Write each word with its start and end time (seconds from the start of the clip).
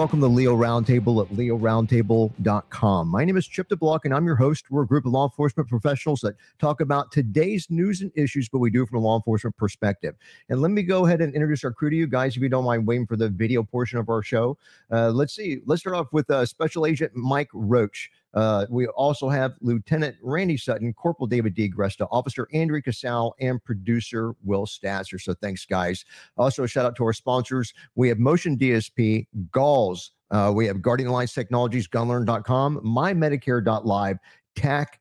welcome 0.00 0.18
to 0.18 0.26
Leo 0.26 0.56
Roundtable 0.56 1.22
at 1.22 1.30
leoroundtable.com. 1.36 3.06
My 3.06 3.22
name 3.22 3.36
is 3.36 3.46
Chip 3.46 3.68
DeBlock, 3.68 4.00
and 4.04 4.14
I'm 4.14 4.24
your 4.24 4.34
host. 4.34 4.70
We're 4.70 4.84
a 4.84 4.86
group 4.86 5.04
of 5.04 5.12
law 5.12 5.26
enforcement 5.26 5.68
professionals 5.68 6.22
that 6.22 6.36
talk 6.58 6.80
about 6.80 7.12
today's 7.12 7.66
news 7.68 8.00
and 8.00 8.10
issues, 8.14 8.48
but 8.48 8.60
we 8.60 8.70
do 8.70 8.82
it 8.82 8.88
from 8.88 8.96
a 8.96 9.02
law 9.02 9.16
enforcement 9.16 9.58
perspective. 9.58 10.14
And 10.48 10.62
let 10.62 10.70
me 10.70 10.84
go 10.84 11.04
ahead 11.04 11.20
and 11.20 11.34
introduce 11.34 11.64
our 11.64 11.70
crew 11.70 11.90
to 11.90 11.96
you 11.96 12.06
guys, 12.06 12.34
if 12.34 12.42
you 12.42 12.48
don't 12.48 12.64
mind 12.64 12.86
waiting 12.86 13.06
for 13.06 13.16
the 13.16 13.28
video 13.28 13.62
portion 13.62 13.98
of 13.98 14.08
our 14.08 14.22
show. 14.22 14.56
Uh, 14.90 15.10
let's 15.10 15.34
see. 15.34 15.58
Let's 15.66 15.82
start 15.82 15.96
off 15.96 16.06
with 16.14 16.30
uh, 16.30 16.46
Special 16.46 16.86
Agent 16.86 17.14
Mike 17.14 17.50
Roach. 17.52 18.10
Uh, 18.34 18.66
we 18.70 18.86
also 18.88 19.28
have 19.28 19.54
Lieutenant 19.60 20.16
Randy 20.22 20.56
Sutton, 20.56 20.92
Corporal 20.92 21.26
David 21.26 21.54
D. 21.54 21.70
Gresta, 21.70 22.06
Officer 22.10 22.48
Andrea 22.52 22.82
Casal, 22.82 23.34
and 23.40 23.62
producer 23.62 24.34
Will 24.44 24.66
Stasser. 24.66 25.20
So 25.20 25.34
thanks, 25.34 25.66
guys. 25.66 26.04
Also, 26.36 26.64
a 26.64 26.68
shout 26.68 26.86
out 26.86 26.96
to 26.96 27.04
our 27.04 27.12
sponsors. 27.12 27.74
We 27.94 28.08
have 28.08 28.18
Motion 28.18 28.56
DSP, 28.56 29.26
Galls. 29.50 30.12
Uh, 30.30 30.52
we 30.54 30.66
have 30.66 30.80
Guardian 30.80 31.08
Alliance 31.08 31.34
Technologies, 31.34 31.88
gunlearn.com, 31.88 32.80
mymedicare.live, 32.84 34.18
TAC 34.54 34.99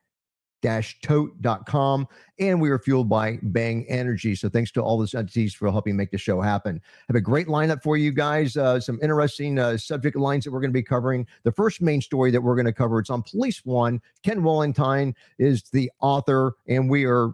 tote.com 0.62 2.08
and 2.40 2.62
we 2.62 2.70
are 2.70 2.80
fueled 2.80 3.10
by 3.10 3.40
bang 3.44 3.86
energy 3.88 4.36
so 4.36 4.50
thanks 4.50 4.72
to 4.72 4.82
all 4.82 4.98
those 4.98 5.14
entities 5.14 5.54
for 5.54 5.72
helping 5.72 5.96
make 5.96 6.12
the 6.12 6.18
show 6.18 6.42
happen 6.42 6.82
have 7.08 7.16
a 7.16 7.22
great 7.22 7.48
lineup 7.48 7.82
for 7.82 7.98
you 7.98 8.12
guys 8.12 8.58
uh, 8.58 8.80
some 8.80 9.00
interesting 9.02 9.58
uh, 9.58 9.78
subject 9.78 10.16
lines 10.16 10.44
that 10.44 10.52
we're 10.52 10.62
going 10.62 10.72
to 10.72 10.74
be 10.74 10.84
covering 10.84 11.26
the 11.44 11.52
first 11.52 11.82
main 11.82 12.02
story 12.02 12.32
that 12.32 12.42
we're 12.42 12.56
going 12.56 12.66
to 12.66 12.74
cover 12.74 13.00
it's 13.00 13.10
on 13.10 13.22
police 13.24 13.64
one 13.66 14.02
ken 14.24 14.42
wallentine 14.42 15.14
is 15.38 15.64
the 15.72 15.92
author 16.02 16.54
and 16.68 16.90
we 16.90 17.06
are 17.06 17.34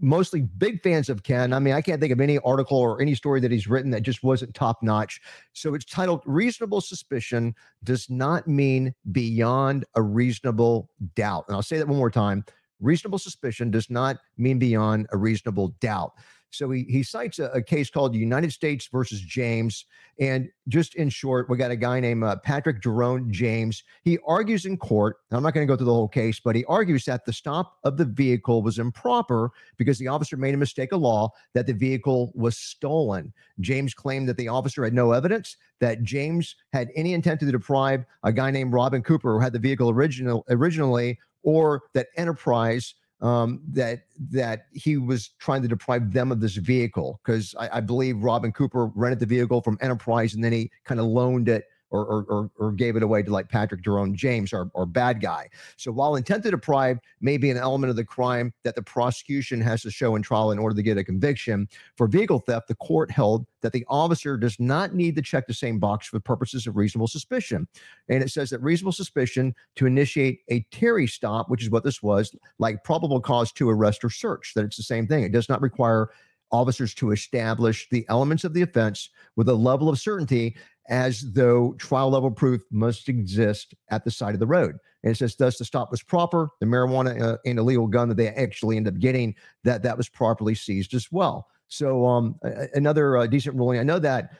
mostly 0.00 0.42
big 0.42 0.82
fans 0.82 1.08
of 1.08 1.22
Ken. 1.22 1.52
I 1.52 1.58
mean, 1.58 1.74
I 1.74 1.80
can't 1.80 2.00
think 2.00 2.12
of 2.12 2.20
any 2.20 2.38
article 2.38 2.78
or 2.78 3.00
any 3.00 3.14
story 3.14 3.40
that 3.40 3.50
he's 3.50 3.66
written 3.66 3.90
that 3.92 4.02
just 4.02 4.22
wasn't 4.22 4.54
top 4.54 4.82
notch. 4.82 5.20
So 5.52 5.74
it's 5.74 5.84
titled 5.84 6.22
Reasonable 6.26 6.80
Suspicion 6.80 7.54
Does 7.84 8.10
Not 8.10 8.46
Mean 8.46 8.94
Beyond 9.12 9.84
a 9.94 10.02
Reasonable 10.02 10.90
Doubt. 11.14 11.44
And 11.48 11.56
I'll 11.56 11.62
say 11.62 11.78
that 11.78 11.88
one 11.88 11.98
more 11.98 12.10
time 12.10 12.44
reasonable 12.80 13.18
suspicion 13.18 13.70
does 13.70 13.90
not 13.90 14.18
mean 14.36 14.58
beyond 14.58 15.06
a 15.12 15.16
reasonable 15.16 15.68
doubt. 15.80 16.12
So 16.50 16.70
he, 16.70 16.84
he 16.84 17.02
cites 17.02 17.38
a, 17.38 17.46
a 17.46 17.62
case 17.62 17.90
called 17.90 18.14
United 18.14 18.52
States 18.52 18.88
versus 18.90 19.20
James. 19.20 19.84
And 20.18 20.48
just 20.68 20.94
in 20.94 21.10
short, 21.10 21.50
we 21.50 21.56
got 21.58 21.70
a 21.70 21.76
guy 21.76 22.00
named 22.00 22.24
uh, 22.24 22.36
Patrick 22.36 22.82
Jerome 22.82 23.30
James. 23.30 23.82
He 24.02 24.18
argues 24.26 24.64
in 24.64 24.76
court. 24.76 25.18
I'm 25.30 25.42
not 25.42 25.54
going 25.54 25.66
to 25.66 25.70
go 25.70 25.76
through 25.76 25.86
the 25.86 25.92
whole 25.94 26.08
case, 26.08 26.40
but 26.40 26.56
he 26.56 26.64
argues 26.64 27.04
that 27.04 27.24
the 27.26 27.32
stop 27.32 27.76
of 27.84 27.96
the 27.96 28.04
vehicle 28.04 28.62
was 28.62 28.78
improper 28.78 29.50
because 29.76 29.98
the 29.98 30.08
officer 30.08 30.36
made 30.36 30.54
a 30.54 30.58
mistake 30.58 30.92
of 30.92 31.00
law 31.00 31.30
that 31.54 31.66
the 31.66 31.74
vehicle 31.74 32.32
was 32.34 32.56
stolen. 32.56 33.32
James 33.60 33.92
claimed 33.92 34.28
that 34.28 34.36
the 34.36 34.48
officer 34.48 34.84
had 34.84 34.94
no 34.94 35.12
evidence 35.12 35.56
that 35.80 36.02
James 36.02 36.56
had 36.72 36.88
any 36.96 37.12
intent 37.12 37.40
to 37.40 37.50
deprive 37.50 38.04
a 38.22 38.32
guy 38.32 38.50
named 38.50 38.72
Robin 38.72 39.02
Cooper 39.02 39.34
who 39.34 39.40
had 39.40 39.52
the 39.52 39.58
vehicle 39.58 39.90
original, 39.90 40.44
originally 40.48 41.18
or 41.46 41.84
that 41.94 42.08
Enterprise 42.16 42.94
um, 43.22 43.62
that 43.72 44.00
that 44.30 44.66
he 44.74 44.98
was 44.98 45.30
trying 45.38 45.62
to 45.62 45.68
deprive 45.68 46.12
them 46.12 46.30
of 46.30 46.40
this 46.40 46.56
vehicle. 46.56 47.18
Because 47.24 47.54
I, 47.58 47.78
I, 47.78 47.80
believe 47.80 48.18
Robin 48.18 48.52
Cooper 48.52 48.88
rented 48.94 49.20
the 49.20 49.26
vehicle 49.26 49.62
from 49.62 49.78
Enterprise 49.80 50.34
and 50.34 50.44
then 50.44 50.52
he 50.52 50.70
kind 50.84 51.00
of 51.00 51.06
loaned 51.06 51.48
it 51.48 51.64
or, 51.90 52.24
or, 52.28 52.50
or, 52.58 52.72
gave 52.72 52.96
it 52.96 53.02
away 53.02 53.22
to 53.22 53.30
like 53.30 53.48
Patrick 53.48 53.82
Jerome 53.82 54.14
James 54.14 54.52
or, 54.52 54.70
or 54.74 54.86
bad 54.86 55.20
guy. 55.20 55.48
So 55.76 55.92
while 55.92 56.16
intent 56.16 56.42
to 56.42 56.50
deprive 56.50 56.98
may 57.20 57.36
be 57.36 57.50
an 57.50 57.56
element 57.56 57.90
of 57.90 57.96
the 57.96 58.04
crime 58.04 58.52
that 58.64 58.74
the 58.74 58.82
prosecution 58.82 59.60
has 59.60 59.82
to 59.82 59.90
show 59.90 60.16
in 60.16 60.22
trial 60.22 60.50
in 60.50 60.58
order 60.58 60.74
to 60.74 60.82
get 60.82 60.98
a 60.98 61.04
conviction, 61.04 61.68
for 61.96 62.08
vehicle 62.08 62.40
theft, 62.40 62.68
the 62.68 62.74
court 62.76 63.10
held 63.10 63.46
that 63.62 63.72
the 63.72 63.84
officer 63.88 64.36
does 64.36 64.58
not 64.58 64.94
need 64.94 65.14
to 65.16 65.22
check 65.22 65.46
the 65.46 65.54
same 65.54 65.78
box 65.78 66.08
for 66.08 66.20
purposes 66.20 66.66
of 66.66 66.76
reasonable 66.76 67.08
suspicion. 67.08 67.66
And 68.08 68.22
it 68.22 68.30
says 68.30 68.50
that 68.50 68.62
reasonable 68.62 68.92
suspicion 68.92 69.54
to 69.76 69.86
initiate 69.86 70.40
a 70.50 70.60
Terry 70.70 71.06
stop, 71.06 71.48
which 71.48 71.62
is 71.62 71.70
what 71.70 71.84
this 71.84 72.02
was, 72.02 72.34
like 72.58 72.84
probable 72.84 73.20
cause 73.20 73.52
to 73.52 73.70
arrest 73.70 74.04
or 74.04 74.10
search, 74.10 74.52
that 74.54 74.64
it's 74.64 74.76
the 74.76 74.82
same 74.82 75.06
thing. 75.06 75.24
It 75.24 75.32
does 75.32 75.48
not 75.48 75.62
require 75.62 76.10
officers 76.52 76.94
to 76.94 77.10
establish 77.10 77.88
the 77.90 78.06
elements 78.08 78.44
of 78.44 78.54
the 78.54 78.62
offense 78.62 79.10
with 79.34 79.48
a 79.48 79.54
level 79.54 79.88
of 79.88 79.98
certainty 79.98 80.56
as 80.88 81.32
though 81.32 81.74
trial 81.74 82.10
level 82.10 82.30
proof 82.30 82.62
must 82.70 83.08
exist 83.08 83.74
at 83.90 84.04
the 84.04 84.10
side 84.10 84.34
of 84.34 84.40
the 84.40 84.46
road. 84.46 84.76
And 85.02 85.12
it 85.12 85.18
says, 85.18 85.36
thus 85.36 85.58
the 85.58 85.64
stop 85.64 85.90
was 85.90 86.02
proper. 86.02 86.48
The 86.60 86.66
marijuana 86.66 87.20
uh, 87.20 87.36
and 87.44 87.58
illegal 87.58 87.86
gun 87.86 88.08
that 88.08 88.16
they 88.16 88.28
actually 88.28 88.76
end 88.76 88.88
up 88.88 88.98
getting, 88.98 89.34
that 89.64 89.82
that 89.82 89.96
was 89.96 90.08
properly 90.08 90.54
seized 90.54 90.94
as 90.94 91.10
well. 91.12 91.48
So 91.68 92.06
um, 92.06 92.36
another 92.74 93.16
uh, 93.16 93.26
decent 93.26 93.56
ruling. 93.56 93.78
I 93.78 93.82
know 93.82 93.98
that 93.98 94.30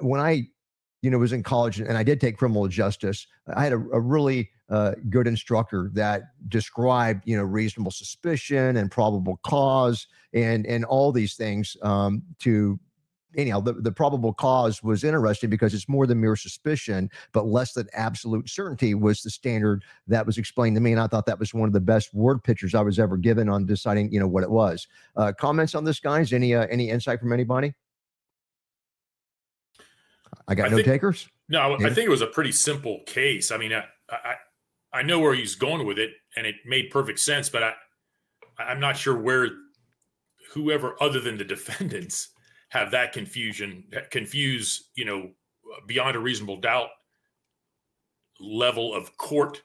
when 0.00 0.20
I, 0.20 0.48
you 1.02 1.10
know, 1.10 1.18
was 1.18 1.32
in 1.32 1.42
college 1.42 1.80
and 1.80 1.96
I 1.96 2.02
did 2.02 2.20
take 2.20 2.36
criminal 2.36 2.68
justice, 2.68 3.26
I 3.54 3.64
had 3.64 3.72
a, 3.72 3.76
a 3.76 4.00
really 4.00 4.50
uh, 4.70 4.92
good 5.10 5.26
instructor 5.26 5.90
that 5.94 6.22
described, 6.48 7.22
you 7.26 7.36
know, 7.36 7.42
reasonable 7.42 7.90
suspicion 7.90 8.76
and 8.76 8.90
probable 8.90 9.38
cause 9.44 10.06
and 10.32 10.66
and 10.66 10.84
all 10.86 11.12
these 11.12 11.34
things 11.34 11.76
um, 11.82 12.22
to 12.38 12.78
anyhow, 13.36 13.60
the, 13.60 13.72
the 13.74 13.92
probable 13.92 14.32
cause 14.32 14.82
was 14.82 15.04
interesting 15.04 15.50
because 15.50 15.74
it's 15.74 15.88
more 15.88 16.06
than 16.06 16.20
mere 16.20 16.36
suspicion, 16.36 17.10
but 17.32 17.46
less 17.46 17.72
than 17.72 17.88
absolute 17.94 18.48
certainty 18.48 18.94
was 18.94 19.22
the 19.22 19.30
standard 19.30 19.84
that 20.06 20.26
was 20.26 20.38
explained 20.38 20.76
to 20.76 20.80
me. 20.80 20.92
And 20.92 21.00
I 21.00 21.06
thought 21.06 21.26
that 21.26 21.38
was 21.38 21.54
one 21.54 21.68
of 21.68 21.72
the 21.72 21.80
best 21.80 22.12
word 22.14 22.42
pictures 22.42 22.74
I 22.74 22.82
was 22.82 22.98
ever 22.98 23.16
given 23.16 23.48
on 23.48 23.66
deciding, 23.66 24.12
you 24.12 24.20
know, 24.20 24.28
what 24.28 24.42
it 24.42 24.50
was. 24.50 24.86
Uh, 25.16 25.32
comments 25.38 25.74
on 25.74 25.84
this, 25.84 26.00
guys? 26.00 26.32
Any 26.32 26.54
uh, 26.54 26.66
any 26.66 26.90
insight 26.90 27.20
from 27.20 27.32
anybody? 27.32 27.74
I 30.48 30.54
got 30.54 30.66
I 30.66 30.70
no 30.70 30.76
think, 30.76 30.88
takers. 30.88 31.28
No, 31.48 31.74
I 31.74 31.78
think 31.90 32.06
it 32.06 32.10
was 32.10 32.22
a 32.22 32.26
pretty 32.26 32.52
simple 32.52 33.00
case. 33.06 33.50
I 33.50 33.58
mean, 33.58 33.72
I, 33.72 33.84
I 34.10 34.34
I 34.92 35.02
know 35.02 35.20
where 35.20 35.34
he's 35.34 35.54
going 35.54 35.86
with 35.86 35.98
it, 35.98 36.10
and 36.36 36.46
it 36.46 36.56
made 36.66 36.90
perfect 36.90 37.18
sense, 37.20 37.48
but 37.48 37.62
I 37.62 37.72
I'm 38.58 38.80
not 38.80 38.96
sure 38.96 39.16
where 39.16 39.48
whoever 40.52 40.96
other 41.00 41.20
than 41.20 41.38
the 41.38 41.44
defendants 41.56 42.28
have 42.72 42.90
that 42.90 43.12
confusion 43.12 43.84
confuse 44.10 44.88
you 44.94 45.04
know 45.04 45.30
beyond 45.86 46.16
a 46.16 46.18
reasonable 46.18 46.56
doubt 46.56 46.88
level 48.40 48.94
of 48.94 49.14
court 49.18 49.62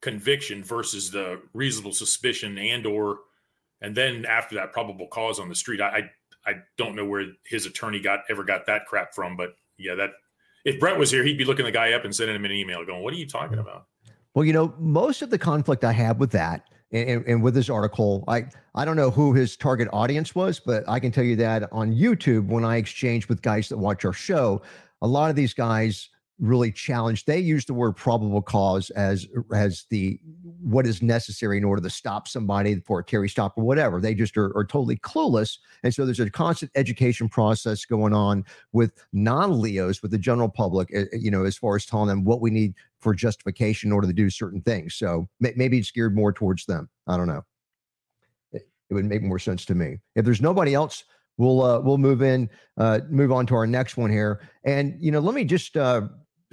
conviction 0.00 0.62
versus 0.62 1.10
the 1.10 1.40
reasonable 1.52 1.92
suspicion 1.92 2.56
and 2.58 2.86
or 2.86 3.18
and 3.80 3.92
then 3.94 4.24
after 4.24 4.54
that 4.54 4.72
probable 4.72 5.08
cause 5.08 5.40
on 5.40 5.48
the 5.48 5.54
street. 5.54 5.80
I 5.80 5.88
i, 6.46 6.50
I 6.50 6.54
don't 6.78 6.94
know 6.94 7.04
where 7.04 7.26
his 7.44 7.66
attorney 7.66 7.98
got 7.98 8.20
ever 8.30 8.44
got 8.44 8.66
that 8.66 8.86
crap 8.86 9.14
from 9.14 9.36
but 9.36 9.56
yeah 9.76 9.96
that 9.96 10.10
if 10.64 10.78
brett 10.78 10.96
was 10.96 11.10
here 11.10 11.24
he'd 11.24 11.38
be 11.38 11.44
looking 11.44 11.64
the 11.64 11.72
guy 11.72 11.92
up 11.92 12.04
and 12.04 12.14
sending 12.14 12.36
him 12.36 12.44
an 12.44 12.52
email 12.52 12.86
going 12.86 13.02
what 13.02 13.12
are 13.12 13.16
you 13.16 13.26
talking 13.26 13.58
mm-hmm. 13.58 13.66
about? 13.66 13.86
Well 14.34 14.44
you 14.44 14.52
know 14.52 14.72
most 14.78 15.22
of 15.22 15.30
the 15.30 15.38
conflict 15.38 15.82
i 15.82 15.92
have 15.92 16.20
with 16.20 16.30
that 16.30 16.68
and, 16.94 17.26
and, 17.26 17.42
with 17.42 17.54
this 17.54 17.68
article, 17.68 18.24
I 18.28 18.46
I 18.74 18.84
don't 18.84 18.96
know 18.96 19.10
who 19.10 19.34
his 19.34 19.56
target 19.56 19.88
audience 19.92 20.34
was, 20.34 20.60
but 20.60 20.84
I 20.88 21.00
can 21.00 21.10
tell 21.10 21.24
you 21.24 21.36
that 21.36 21.68
on 21.72 21.92
YouTube, 21.92 22.46
when 22.46 22.64
I 22.64 22.76
exchange 22.76 23.28
with 23.28 23.42
guys 23.42 23.68
that 23.68 23.78
watch 23.78 24.04
our 24.04 24.12
show, 24.12 24.62
a 25.02 25.06
lot 25.06 25.28
of 25.28 25.36
these 25.36 25.52
guys 25.52 26.08
really 26.44 26.70
challenged. 26.70 27.26
They 27.26 27.38
use 27.38 27.64
the 27.64 27.74
word 27.74 27.92
probable 27.92 28.42
cause 28.42 28.90
as 28.90 29.26
as 29.52 29.86
the 29.90 30.20
what 30.60 30.86
is 30.86 31.02
necessary 31.02 31.58
in 31.58 31.64
order 31.64 31.82
to 31.82 31.90
stop 31.90 32.28
somebody 32.28 32.80
for 32.80 33.00
a 33.00 33.04
Terry 33.04 33.28
stop 33.28 33.54
or 33.56 33.64
whatever. 33.64 34.00
They 34.00 34.14
just 34.14 34.36
are, 34.36 34.56
are 34.56 34.64
totally 34.64 34.96
clueless, 34.98 35.58
and 35.82 35.94
so 35.94 36.04
there's 36.04 36.20
a 36.20 36.30
constant 36.30 36.70
education 36.74 37.28
process 37.28 37.84
going 37.84 38.12
on 38.12 38.44
with 38.72 38.92
non-Leos, 39.12 40.02
with 40.02 40.10
the 40.10 40.18
general 40.18 40.48
public. 40.48 40.88
Eh, 40.92 41.04
eh, 41.12 41.16
you 41.18 41.30
know, 41.30 41.44
as 41.44 41.56
far 41.56 41.76
as 41.76 41.86
telling 41.86 42.08
them 42.08 42.24
what 42.24 42.40
we 42.40 42.50
need 42.50 42.74
for 43.00 43.14
justification 43.14 43.88
in 43.88 43.92
order 43.92 44.06
to 44.06 44.12
do 44.12 44.30
certain 44.30 44.60
things. 44.60 44.94
So 44.94 45.28
maybe 45.40 45.78
it's 45.78 45.90
geared 45.90 46.14
more 46.14 46.32
towards 46.32 46.64
them. 46.66 46.88
I 47.06 47.16
don't 47.16 47.26
know. 47.26 47.42
It, 48.52 48.68
it 48.90 48.94
would 48.94 49.04
make 49.04 49.22
more 49.22 49.38
sense 49.38 49.64
to 49.66 49.74
me 49.74 49.98
if 50.14 50.24
there's 50.24 50.40
nobody 50.40 50.74
else 50.74 51.04
we'll 51.36 51.62
uh, 51.62 51.80
we'll 51.80 51.98
move 51.98 52.22
in 52.22 52.48
uh, 52.76 53.00
move 53.10 53.32
on 53.32 53.44
to 53.46 53.54
our 53.56 53.66
next 53.66 53.96
one 53.96 54.10
here 54.10 54.40
and 54.64 54.96
you 55.00 55.10
know 55.10 55.18
let 55.18 55.34
me 55.34 55.44
just 55.44 55.76
uh, 55.76 56.02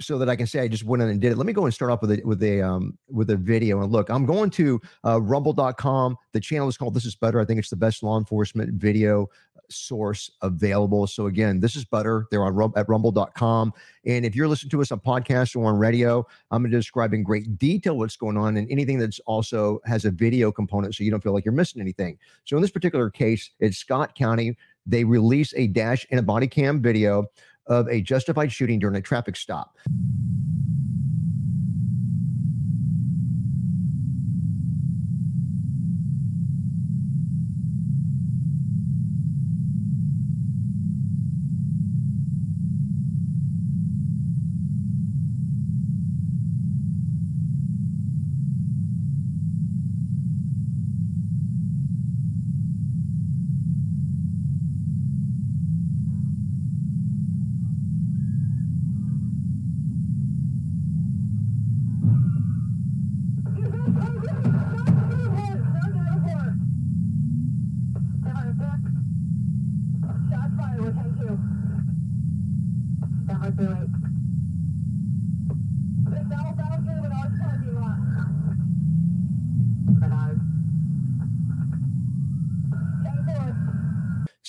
so 0.02 0.18
that 0.18 0.28
I 0.28 0.36
can 0.36 0.46
say 0.46 0.60
I 0.60 0.68
just 0.68 0.84
went 0.84 1.02
in 1.02 1.08
and 1.08 1.20
did 1.20 1.32
it. 1.32 1.38
Let 1.38 1.46
me 1.46 1.52
go 1.52 1.64
and 1.64 1.72
start 1.72 1.90
off 1.90 2.02
with 2.02 2.12
a 2.12 2.22
with 2.24 2.42
a 2.42 2.60
um 2.62 2.98
with 3.08 3.30
a 3.30 3.36
video 3.36 3.82
and 3.82 3.92
look. 3.92 4.10
I'm 4.10 4.26
going 4.26 4.50
to 4.50 4.80
uh, 5.04 5.20
rumble.com. 5.20 6.16
The 6.32 6.40
channel 6.40 6.68
is 6.68 6.76
called 6.76 6.94
This 6.94 7.04
Is 7.04 7.14
Butter. 7.14 7.40
I 7.40 7.44
think 7.44 7.58
it's 7.58 7.70
the 7.70 7.76
best 7.76 8.02
law 8.02 8.18
enforcement 8.18 8.72
video 8.74 9.28
source 9.72 10.30
available. 10.42 11.06
So 11.06 11.26
again, 11.26 11.60
this 11.60 11.76
is 11.76 11.84
Butter. 11.84 12.26
They're 12.30 12.44
on 12.44 12.72
at 12.76 12.88
rumble.com. 12.88 13.72
And 14.04 14.24
if 14.24 14.34
you're 14.36 14.48
listening 14.48 14.70
to 14.70 14.82
us 14.82 14.92
on 14.92 15.00
podcast 15.00 15.56
or 15.56 15.66
on 15.66 15.78
radio, 15.78 16.26
I'm 16.50 16.62
going 16.62 16.70
to 16.70 16.76
describe 16.76 17.14
in 17.14 17.22
great 17.22 17.58
detail 17.58 17.96
what's 17.96 18.16
going 18.16 18.36
on 18.36 18.56
and 18.56 18.70
anything 18.70 18.98
that's 18.98 19.20
also 19.20 19.80
has 19.84 20.04
a 20.04 20.10
video 20.10 20.52
component 20.52 20.94
so 20.94 21.04
you 21.04 21.10
don't 21.10 21.22
feel 21.22 21.32
like 21.32 21.44
you're 21.44 21.52
missing 21.52 21.80
anything. 21.80 22.18
So 22.44 22.56
in 22.56 22.62
this 22.62 22.70
particular 22.70 23.10
case, 23.10 23.50
it's 23.60 23.78
Scott 23.78 24.14
County. 24.14 24.56
They 24.86 25.04
release 25.04 25.54
a 25.56 25.68
dash 25.68 26.06
and 26.10 26.18
a 26.18 26.22
body 26.22 26.48
cam 26.48 26.82
video 26.82 27.26
of 27.66 27.88
a 27.88 28.00
justified 28.00 28.52
shooting 28.52 28.78
during 28.78 28.96
a 28.96 29.02
traffic 29.02 29.36
stop. 29.36 29.76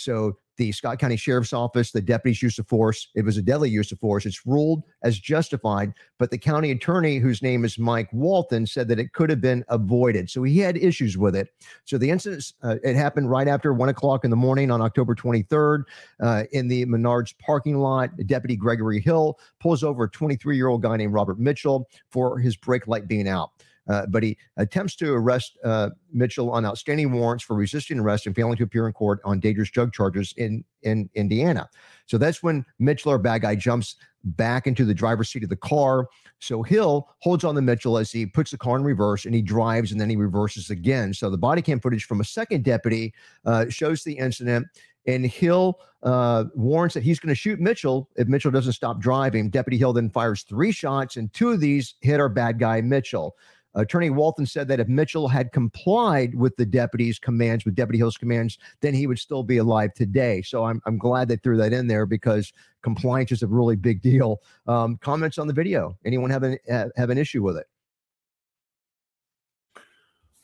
So 0.03 0.37
the 0.57 0.71
Scott 0.71 0.99
County 0.99 1.15
Sheriff's 1.15 1.53
Office, 1.53 1.91
the 1.91 2.01
deputy's 2.01 2.41
use 2.41 2.59
of 2.59 2.67
force, 2.67 3.09
it 3.15 3.25
was 3.25 3.37
a 3.37 3.41
deadly 3.41 3.69
use 3.69 3.91
of 3.91 3.99
force. 3.99 4.25
It's 4.25 4.45
ruled 4.45 4.83
as 5.01 5.17
justified, 5.17 5.93
but 6.19 6.29
the 6.29 6.37
county 6.37 6.69
attorney, 6.71 7.17
whose 7.17 7.41
name 7.41 7.65
is 7.65 7.79
Mike 7.79 8.09
Walton, 8.13 8.67
said 8.67 8.87
that 8.89 8.99
it 8.99 9.13
could 9.13 9.29
have 9.29 9.41
been 9.41 9.65
avoided. 9.69 10.29
So 10.29 10.43
he 10.43 10.59
had 10.59 10.77
issues 10.77 11.17
with 11.17 11.35
it. 11.35 11.49
So 11.85 11.97
the 11.97 12.09
incident, 12.09 12.53
uh, 12.61 12.75
it 12.83 12.95
happened 12.95 13.31
right 13.31 13.47
after 13.47 13.73
one 13.73 13.89
o'clock 13.89 14.23
in 14.23 14.29
the 14.29 14.35
morning 14.35 14.69
on 14.69 14.81
October 14.81 15.15
23rd 15.15 15.83
uh, 16.21 16.43
in 16.51 16.67
the 16.67 16.85
Menards 16.85 17.33
parking 17.39 17.79
lot. 17.79 18.11
Deputy 18.27 18.55
Gregory 18.55 19.01
Hill 19.01 19.39
pulls 19.59 19.83
over 19.83 20.03
a 20.03 20.09
23 20.09 20.55
year 20.55 20.67
old 20.67 20.83
guy 20.83 20.97
named 20.97 21.13
Robert 21.13 21.39
Mitchell 21.39 21.89
for 22.11 22.37
his 22.37 22.55
brake 22.55 22.87
light 22.87 23.07
being 23.07 23.27
out. 23.27 23.51
Uh, 23.89 24.05
but 24.07 24.23
he 24.23 24.37
attempts 24.57 24.95
to 24.95 25.13
arrest 25.13 25.57
uh, 25.63 25.89
Mitchell 26.11 26.51
on 26.51 26.65
outstanding 26.65 27.11
warrants 27.11 27.43
for 27.43 27.55
resisting 27.55 27.99
arrest 27.99 28.25
and 28.25 28.35
failing 28.35 28.55
to 28.55 28.63
appear 28.63 28.87
in 28.87 28.93
court 28.93 29.19
on 29.25 29.39
dangerous 29.39 29.69
drug 29.69 29.93
charges 29.93 30.33
in 30.37 30.63
in 30.83 31.09
Indiana. 31.15 31.69
So 32.05 32.17
that's 32.17 32.43
when 32.43 32.65
Mitchell, 32.79 33.11
our 33.11 33.17
bad 33.17 33.41
guy, 33.41 33.55
jumps 33.55 33.95
back 34.23 34.67
into 34.67 34.85
the 34.85 34.93
driver's 34.93 35.29
seat 35.29 35.43
of 35.43 35.49
the 35.49 35.55
car. 35.55 36.07
So 36.39 36.63
Hill 36.63 37.09
holds 37.19 37.43
on 37.43 37.55
to 37.55 37.61
Mitchell 37.61 37.97
as 37.97 38.11
he 38.11 38.25
puts 38.25 38.51
the 38.51 38.57
car 38.57 38.77
in 38.77 38.83
reverse 38.83 39.25
and 39.25 39.35
he 39.35 39.41
drives 39.41 39.91
and 39.91 39.99
then 39.99 40.09
he 40.09 40.15
reverses 40.15 40.69
again. 40.69 41.13
So 41.13 41.29
the 41.29 41.37
body 41.37 41.61
cam 41.61 41.79
footage 41.79 42.05
from 42.05 42.21
a 42.21 42.25
second 42.25 42.63
deputy 42.63 43.13
uh, 43.45 43.65
shows 43.69 44.03
the 44.03 44.13
incident. 44.13 44.67
And 45.05 45.25
Hill 45.25 45.79
uh, 46.03 46.45
warns 46.55 46.93
that 46.93 47.03
he's 47.03 47.19
going 47.19 47.29
to 47.29 47.35
shoot 47.35 47.59
Mitchell 47.59 48.09
if 48.15 48.27
Mitchell 48.27 48.51
doesn't 48.51 48.73
stop 48.73 49.01
driving. 49.01 49.49
Deputy 49.49 49.77
Hill 49.77 49.93
then 49.93 50.09
fires 50.09 50.43
three 50.43 50.71
shots, 50.71 51.17
and 51.17 51.33
two 51.33 51.49
of 51.49 51.59
these 51.59 51.95
hit 52.01 52.21
our 52.21 52.29
bad 52.29 52.57
guy, 52.59 52.79
Mitchell. 52.79 53.35
Attorney 53.75 54.11
Walton 54.11 54.45
said 54.45 54.67
that 54.67 54.79
if 54.79 54.87
Mitchell 54.87 55.27
had 55.27 55.51
complied 55.51 56.35
with 56.35 56.55
the 56.57 56.65
deputy's 56.65 57.17
commands, 57.17 57.65
with 57.65 57.75
Deputy 57.75 57.97
Hill's 57.97 58.17
commands, 58.17 58.59
then 58.81 58.93
he 58.93 59.07
would 59.07 59.17
still 59.17 59.43
be 59.43 59.57
alive 59.57 59.93
today. 59.93 60.41
So 60.43 60.65
I'm, 60.65 60.81
I'm 60.85 60.97
glad 60.97 61.27
they 61.27 61.37
threw 61.37 61.57
that 61.57 61.73
in 61.73 61.87
there 61.87 62.05
because 62.05 62.53
compliance 62.83 63.31
is 63.31 63.41
a 63.41 63.47
really 63.47 63.75
big 63.75 64.01
deal. 64.01 64.41
Um, 64.67 64.97
comments 64.97 65.37
on 65.37 65.47
the 65.47 65.53
video? 65.53 65.97
Anyone 66.05 66.29
have 66.29 66.43
an, 66.43 66.57
have 66.67 67.09
an 67.09 67.17
issue 67.17 67.41
with 67.41 67.57
it? 67.57 67.67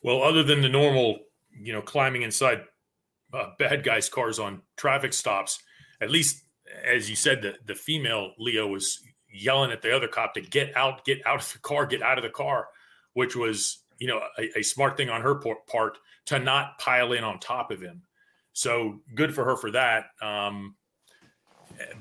Well, 0.01 0.23
other 0.23 0.43
than 0.43 0.61
the 0.61 0.69
normal, 0.69 1.19
you 1.51 1.73
know, 1.73 1.81
climbing 1.81 2.23
inside 2.23 2.63
uh, 3.33 3.49
bad 3.59 3.83
guys' 3.83 4.09
cars 4.09 4.39
on 4.39 4.61
traffic 4.75 5.13
stops, 5.13 5.59
at 6.01 6.09
least 6.09 6.43
as 6.83 7.09
you 7.09 7.15
said, 7.15 7.41
the, 7.41 7.55
the 7.65 7.75
female 7.75 8.31
Leo 8.39 8.67
was 8.67 8.99
yelling 9.31 9.71
at 9.71 9.81
the 9.81 9.95
other 9.95 10.07
cop 10.07 10.33
to 10.33 10.41
get 10.41 10.75
out, 10.75 11.05
get 11.05 11.25
out 11.27 11.41
of 11.41 11.53
the 11.53 11.59
car, 11.59 11.85
get 11.85 12.01
out 12.01 12.17
of 12.17 12.23
the 12.23 12.29
car 12.29 12.67
which 13.19 13.35
was 13.35 13.79
you 13.99 14.07
know 14.07 14.21
a, 14.37 14.59
a 14.59 14.63
smart 14.63 14.95
thing 14.95 15.09
on 15.09 15.21
her 15.21 15.35
part 15.35 15.97
to 16.27 16.39
not 16.39 16.79
pile 16.79 17.11
in 17.11 17.21
on 17.21 17.37
top 17.37 17.69
of 17.69 17.81
him. 17.81 18.01
So 18.53 19.01
good 19.13 19.35
for 19.35 19.43
her 19.43 19.57
for 19.57 19.71
that. 19.71 20.05
Um, 20.21 20.75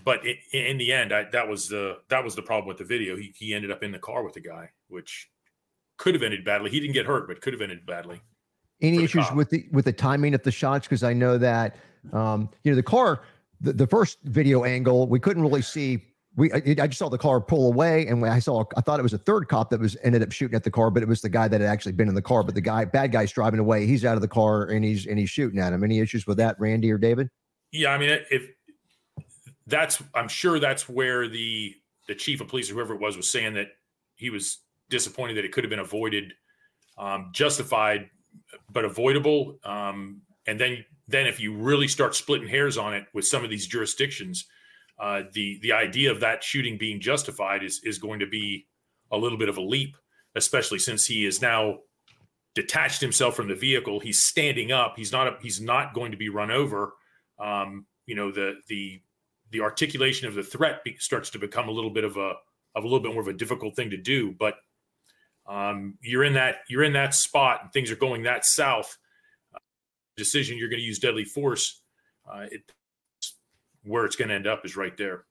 but 0.04 0.24
it, 0.24 0.38
in 0.52 0.78
the 0.78 0.92
end, 0.92 1.12
I, 1.12 1.24
that 1.32 1.48
was 1.48 1.68
the 1.68 1.98
that 2.08 2.22
was 2.22 2.36
the 2.36 2.42
problem 2.42 2.68
with 2.68 2.78
the 2.78 2.84
video. 2.84 3.16
He 3.16 3.34
he 3.36 3.52
ended 3.52 3.72
up 3.72 3.82
in 3.82 3.90
the 3.90 3.98
car 3.98 4.22
with 4.22 4.34
the 4.34 4.40
guy, 4.40 4.70
which 4.86 5.28
could 5.96 6.14
have 6.14 6.22
ended 6.22 6.44
badly. 6.44 6.70
He 6.70 6.78
didn't 6.78 6.94
get 6.94 7.04
hurt, 7.04 7.26
but 7.26 7.40
could 7.40 7.52
have 7.52 7.62
ended 7.62 7.84
badly. 7.84 8.20
Any 8.80 9.02
issues 9.02 9.26
cop. 9.26 9.34
with 9.34 9.50
the 9.50 9.66
with 9.72 9.86
the 9.86 9.92
timing 9.92 10.34
of 10.34 10.42
the 10.44 10.52
shots? 10.52 10.86
Because 10.86 11.02
I 11.02 11.12
know 11.12 11.36
that 11.36 11.78
um, 12.12 12.48
you 12.62 12.70
know 12.70 12.76
the 12.76 12.82
car, 12.84 13.22
the, 13.60 13.72
the 13.72 13.88
first 13.88 14.18
video 14.22 14.62
angle, 14.62 15.08
we 15.08 15.18
couldn't 15.18 15.42
really 15.42 15.62
see 15.62 16.07
we 16.38 16.52
I, 16.52 16.56
I, 16.56 16.86
just 16.86 16.98
saw 16.98 17.08
the 17.08 17.18
car 17.18 17.40
pull 17.40 17.66
away 17.66 18.06
and 18.06 18.24
I 18.24 18.38
saw 18.38 18.64
I 18.76 18.80
thought 18.80 19.00
it 19.00 19.02
was 19.02 19.12
a 19.12 19.18
third 19.18 19.48
cop 19.48 19.70
that 19.70 19.80
was 19.80 19.96
ended 20.04 20.22
up 20.22 20.30
shooting 20.30 20.54
at 20.54 20.62
the 20.62 20.70
car 20.70 20.90
but 20.90 21.02
it 21.02 21.08
was 21.08 21.20
the 21.20 21.28
guy 21.28 21.48
that 21.48 21.60
had 21.60 21.68
actually 21.68 21.92
been 21.92 22.08
in 22.08 22.14
the 22.14 22.22
car 22.22 22.44
but 22.44 22.54
the 22.54 22.60
guy 22.60 22.84
bad 22.84 23.10
guy's 23.10 23.32
driving 23.32 23.58
away. 23.58 23.86
He's 23.86 24.04
out 24.04 24.14
of 24.14 24.22
the 24.22 24.28
car 24.28 24.64
and 24.64 24.84
he's 24.84 25.06
and 25.06 25.18
he's 25.18 25.30
shooting 25.30 25.58
at 25.58 25.72
him. 25.72 25.82
Any 25.82 25.98
issues 25.98 26.26
with 26.26 26.38
that 26.38 26.58
Randy 26.60 26.92
or 26.92 26.98
David? 26.98 27.28
Yeah 27.72 27.90
I 27.90 27.98
mean 27.98 28.20
if 28.30 28.48
that's 29.66 30.00
I'm 30.14 30.28
sure 30.28 30.60
that's 30.60 30.88
where 30.88 31.28
the 31.28 31.74
the 32.06 32.14
chief 32.14 32.40
of 32.40 32.48
police 32.48 32.68
whoever 32.68 32.94
it 32.94 33.00
was 33.00 33.16
was 33.16 33.28
saying 33.28 33.54
that 33.54 33.72
he 34.14 34.30
was 34.30 34.58
disappointed 34.88 35.36
that 35.36 35.44
it 35.44 35.52
could 35.52 35.64
have 35.64 35.70
been 35.70 35.80
avoided 35.80 36.32
um, 36.96 37.30
justified 37.32 38.10
but 38.70 38.84
avoidable. 38.84 39.58
Um, 39.64 40.22
and 40.46 40.60
then 40.60 40.84
then 41.08 41.26
if 41.26 41.40
you 41.40 41.54
really 41.54 41.88
start 41.88 42.14
splitting 42.14 42.48
hairs 42.48 42.78
on 42.78 42.94
it 42.94 43.06
with 43.12 43.26
some 43.26 43.42
of 43.42 43.50
these 43.50 43.66
jurisdictions 43.66 44.46
uh, 44.98 45.22
the 45.32 45.58
the 45.62 45.72
idea 45.72 46.10
of 46.10 46.20
that 46.20 46.42
shooting 46.42 46.78
being 46.78 47.00
justified 47.00 47.62
is 47.62 47.80
is 47.84 47.98
going 47.98 48.20
to 48.20 48.26
be 48.26 48.66
a 49.10 49.16
little 49.16 49.38
bit 49.38 49.48
of 49.48 49.56
a 49.56 49.62
leap, 49.62 49.96
especially 50.34 50.78
since 50.78 51.06
he 51.06 51.24
is 51.24 51.40
now 51.40 51.78
detached 52.54 53.00
himself 53.00 53.36
from 53.36 53.48
the 53.48 53.54
vehicle. 53.54 54.00
He's 54.00 54.18
standing 54.18 54.72
up. 54.72 54.94
He's 54.96 55.12
not 55.12 55.26
a, 55.26 55.36
he's 55.40 55.60
not 55.60 55.94
going 55.94 56.10
to 56.10 56.18
be 56.18 56.28
run 56.28 56.50
over. 56.50 56.94
Um, 57.38 57.86
you 58.06 58.14
know 58.14 58.32
the 58.32 58.54
the 58.68 59.00
the 59.50 59.60
articulation 59.60 60.26
of 60.26 60.34
the 60.34 60.42
threat 60.42 60.82
be, 60.84 60.96
starts 60.98 61.30
to 61.30 61.38
become 61.38 61.68
a 61.68 61.72
little 61.72 61.90
bit 61.90 62.04
of 62.04 62.16
a 62.16 62.34
of 62.74 62.84
a 62.84 62.86
little 62.86 63.00
bit 63.00 63.12
more 63.12 63.22
of 63.22 63.28
a 63.28 63.32
difficult 63.32 63.76
thing 63.76 63.90
to 63.90 63.96
do. 63.96 64.34
But 64.38 64.54
um, 65.46 65.98
you're 66.00 66.24
in 66.24 66.34
that 66.34 66.56
you're 66.68 66.84
in 66.84 66.94
that 66.94 67.14
spot, 67.14 67.60
and 67.62 67.72
things 67.72 67.90
are 67.90 67.96
going 67.96 68.24
that 68.24 68.44
south. 68.44 68.96
Uh, 69.54 69.58
decision 70.16 70.58
you're 70.58 70.68
going 70.68 70.80
to 70.80 70.86
use 70.86 70.98
deadly 70.98 71.24
force. 71.24 71.80
Uh, 72.28 72.46
it, 72.50 72.62
where 73.84 74.04
it's 74.04 74.16
going 74.16 74.28
to 74.28 74.34
end 74.34 74.46
up 74.46 74.64
is 74.64 74.76
right 74.76 74.96
there. 74.96 75.24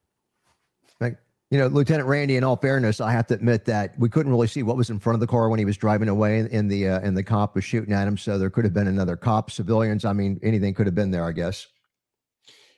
Like, 0.99 1.17
you 1.51 1.57
know, 1.57 1.67
Lieutenant 1.67 2.07
Randy. 2.07 2.35
In 2.35 2.43
all 2.43 2.57
fairness, 2.57 2.99
I 2.99 3.11
have 3.11 3.27
to 3.27 3.33
admit 3.33 3.65
that 3.65 3.97
we 3.97 4.09
couldn't 4.09 4.31
really 4.31 4.47
see 4.47 4.63
what 4.63 4.75
was 4.75 4.89
in 4.89 4.99
front 4.99 5.15
of 5.15 5.21
the 5.21 5.27
car 5.27 5.49
when 5.49 5.59
he 5.59 5.65
was 5.65 5.77
driving 5.77 6.09
away, 6.09 6.47
and 6.51 6.69
the 6.69 6.89
uh, 6.89 6.99
and 6.99 7.15
the 7.15 7.23
cop 7.23 7.55
was 7.55 7.63
shooting 7.63 7.93
at 7.93 8.07
him. 8.07 8.17
So 8.17 8.37
there 8.37 8.49
could 8.49 8.65
have 8.65 8.73
been 8.73 8.87
another 8.87 9.15
cop, 9.15 9.51
civilians. 9.51 10.03
I 10.03 10.13
mean, 10.13 10.39
anything 10.43 10.73
could 10.73 10.87
have 10.87 10.95
been 10.95 11.11
there. 11.11 11.23
I 11.23 11.31
guess. 11.31 11.67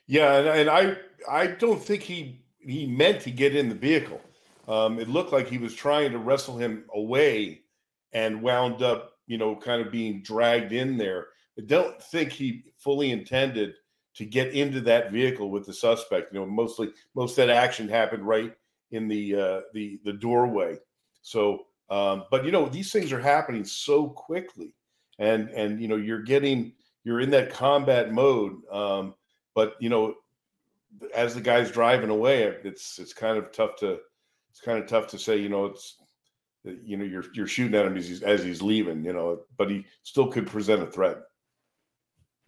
Yeah, 0.06 0.38
and, 0.38 0.48
and 0.48 0.70
I 0.70 0.96
I 1.28 1.48
don't 1.48 1.82
think 1.82 2.02
he 2.02 2.42
he 2.60 2.86
meant 2.86 3.22
to 3.22 3.30
get 3.30 3.56
in 3.56 3.68
the 3.68 3.74
vehicle. 3.74 4.20
Um, 4.68 5.00
it 5.00 5.08
looked 5.08 5.32
like 5.32 5.48
he 5.48 5.58
was 5.58 5.74
trying 5.74 6.12
to 6.12 6.18
wrestle 6.18 6.56
him 6.56 6.84
away, 6.94 7.62
and 8.12 8.40
wound 8.40 8.82
up, 8.82 9.14
you 9.26 9.38
know, 9.38 9.56
kind 9.56 9.84
of 9.84 9.90
being 9.90 10.22
dragged 10.22 10.72
in 10.72 10.96
there. 10.96 11.28
I 11.58 11.62
don't 11.66 12.00
think 12.00 12.30
he 12.30 12.64
fully 12.78 13.10
intended 13.10 13.74
to 14.14 14.24
get 14.24 14.52
into 14.52 14.80
that 14.82 15.12
vehicle 15.12 15.50
with 15.50 15.66
the 15.66 15.72
suspect. 15.72 16.32
You 16.32 16.40
know, 16.40 16.46
mostly 16.46 16.90
most 17.14 17.36
that 17.36 17.50
action 17.50 17.88
happened 17.88 18.26
right 18.26 18.52
in 18.90 19.08
the 19.08 19.34
uh, 19.34 19.60
the 19.72 20.00
the 20.04 20.12
doorway. 20.12 20.76
So, 21.22 21.66
um, 21.90 22.24
but 22.30 22.44
you 22.44 22.52
know, 22.52 22.66
these 22.68 22.92
things 22.92 23.12
are 23.12 23.20
happening 23.20 23.64
so 23.64 24.08
quickly, 24.08 24.74
and 25.18 25.48
and 25.50 25.80
you 25.80 25.88
know, 25.88 25.96
you're 25.96 26.22
getting 26.22 26.72
you're 27.04 27.20
in 27.20 27.30
that 27.30 27.50
combat 27.50 28.12
mode. 28.12 28.56
Um, 28.70 29.14
but 29.54 29.74
you 29.80 29.88
know, 29.88 30.14
as 31.14 31.34
the 31.34 31.40
guy's 31.40 31.70
driving 31.70 32.10
away, 32.10 32.42
it's 32.64 32.98
it's 32.98 33.12
kind 33.12 33.38
of 33.38 33.52
tough 33.52 33.76
to 33.76 33.98
it's 34.50 34.60
kind 34.60 34.78
of 34.78 34.88
tough 34.88 35.06
to 35.08 35.18
say. 35.18 35.36
You 35.36 35.48
know, 35.48 35.66
it's 35.66 35.96
you 36.64 36.96
know 36.96 37.04
you're 37.04 37.24
you're 37.34 37.46
shooting 37.46 37.78
at 37.78 37.86
him 37.86 37.96
as 37.96 38.08
he's 38.08 38.22
as 38.22 38.42
he's 38.42 38.62
leaving. 38.62 39.04
You 39.04 39.12
know, 39.12 39.40
but 39.56 39.70
he 39.70 39.86
still 40.02 40.28
could 40.28 40.46
present 40.46 40.82
a 40.82 40.86
threat. 40.86 41.18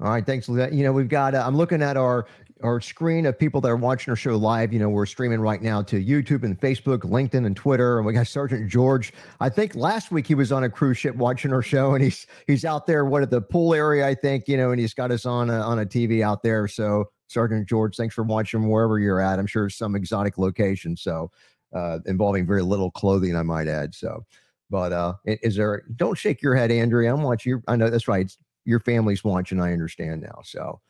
All 0.00 0.10
right, 0.10 0.24
thanks. 0.24 0.48
You 0.48 0.82
know, 0.82 0.92
we've 0.92 1.08
got. 1.08 1.34
Uh, 1.34 1.44
I'm 1.46 1.56
looking 1.56 1.82
at 1.82 1.96
our 1.96 2.26
our 2.62 2.80
screen 2.80 3.26
of 3.26 3.38
people 3.38 3.60
that 3.60 3.68
are 3.68 3.76
watching 3.76 4.10
our 4.10 4.16
show 4.16 4.36
live. 4.36 4.72
You 4.72 4.78
know, 4.78 4.88
we're 4.88 5.06
streaming 5.06 5.40
right 5.40 5.60
now 5.60 5.82
to 5.82 6.02
YouTube 6.02 6.44
and 6.44 6.58
Facebook, 6.60 7.00
LinkedIn, 7.00 7.44
and 7.46 7.56
Twitter. 7.56 7.98
And 7.98 8.06
we 8.06 8.12
got 8.12 8.26
Sergeant 8.28 8.70
George. 8.70 9.12
I 9.40 9.48
think 9.48 9.74
last 9.74 10.10
week 10.10 10.26
he 10.26 10.34
was 10.34 10.52
on 10.52 10.64
a 10.64 10.70
cruise 10.70 10.98
ship 10.98 11.14
watching 11.16 11.52
our 11.52 11.62
show, 11.62 11.94
and 11.94 12.02
he's 12.02 12.26
he's 12.46 12.64
out 12.64 12.86
there, 12.86 13.04
what 13.04 13.22
at 13.22 13.30
the 13.30 13.40
pool 13.40 13.74
area, 13.74 14.06
I 14.06 14.14
think. 14.14 14.48
You 14.48 14.56
know, 14.56 14.70
and 14.70 14.80
he's 14.80 14.94
got 14.94 15.10
us 15.10 15.26
on 15.26 15.50
a, 15.50 15.60
on 15.60 15.78
a 15.78 15.86
TV 15.86 16.22
out 16.22 16.42
there. 16.42 16.66
So, 16.66 17.10
Sergeant 17.28 17.68
George, 17.68 17.96
thanks 17.96 18.14
for 18.14 18.24
watching 18.24 18.68
wherever 18.68 18.98
you're 18.98 19.20
at. 19.20 19.38
I'm 19.38 19.46
sure 19.46 19.68
some 19.68 19.94
exotic 19.94 20.38
location, 20.38 20.96
so 20.96 21.30
uh, 21.72 21.98
involving 22.06 22.46
very 22.46 22.62
little 22.62 22.90
clothing, 22.90 23.36
I 23.36 23.42
might 23.42 23.68
add. 23.68 23.94
So, 23.94 24.24
but 24.70 24.92
uh, 24.92 25.14
is 25.26 25.56
there? 25.56 25.84
Don't 25.96 26.16
shake 26.16 26.42
your 26.42 26.54
head, 26.54 26.70
Andrea. 26.70 27.14
I'm 27.14 27.22
watching 27.22 27.50
you. 27.50 27.62
I 27.68 27.76
know 27.76 27.90
that's 27.90 28.08
right. 28.08 28.34
Your 28.64 28.80
family's 28.80 29.24
watching. 29.24 29.60
I 29.60 29.72
understand 29.72 30.22
now. 30.22 30.40
So 30.44 30.80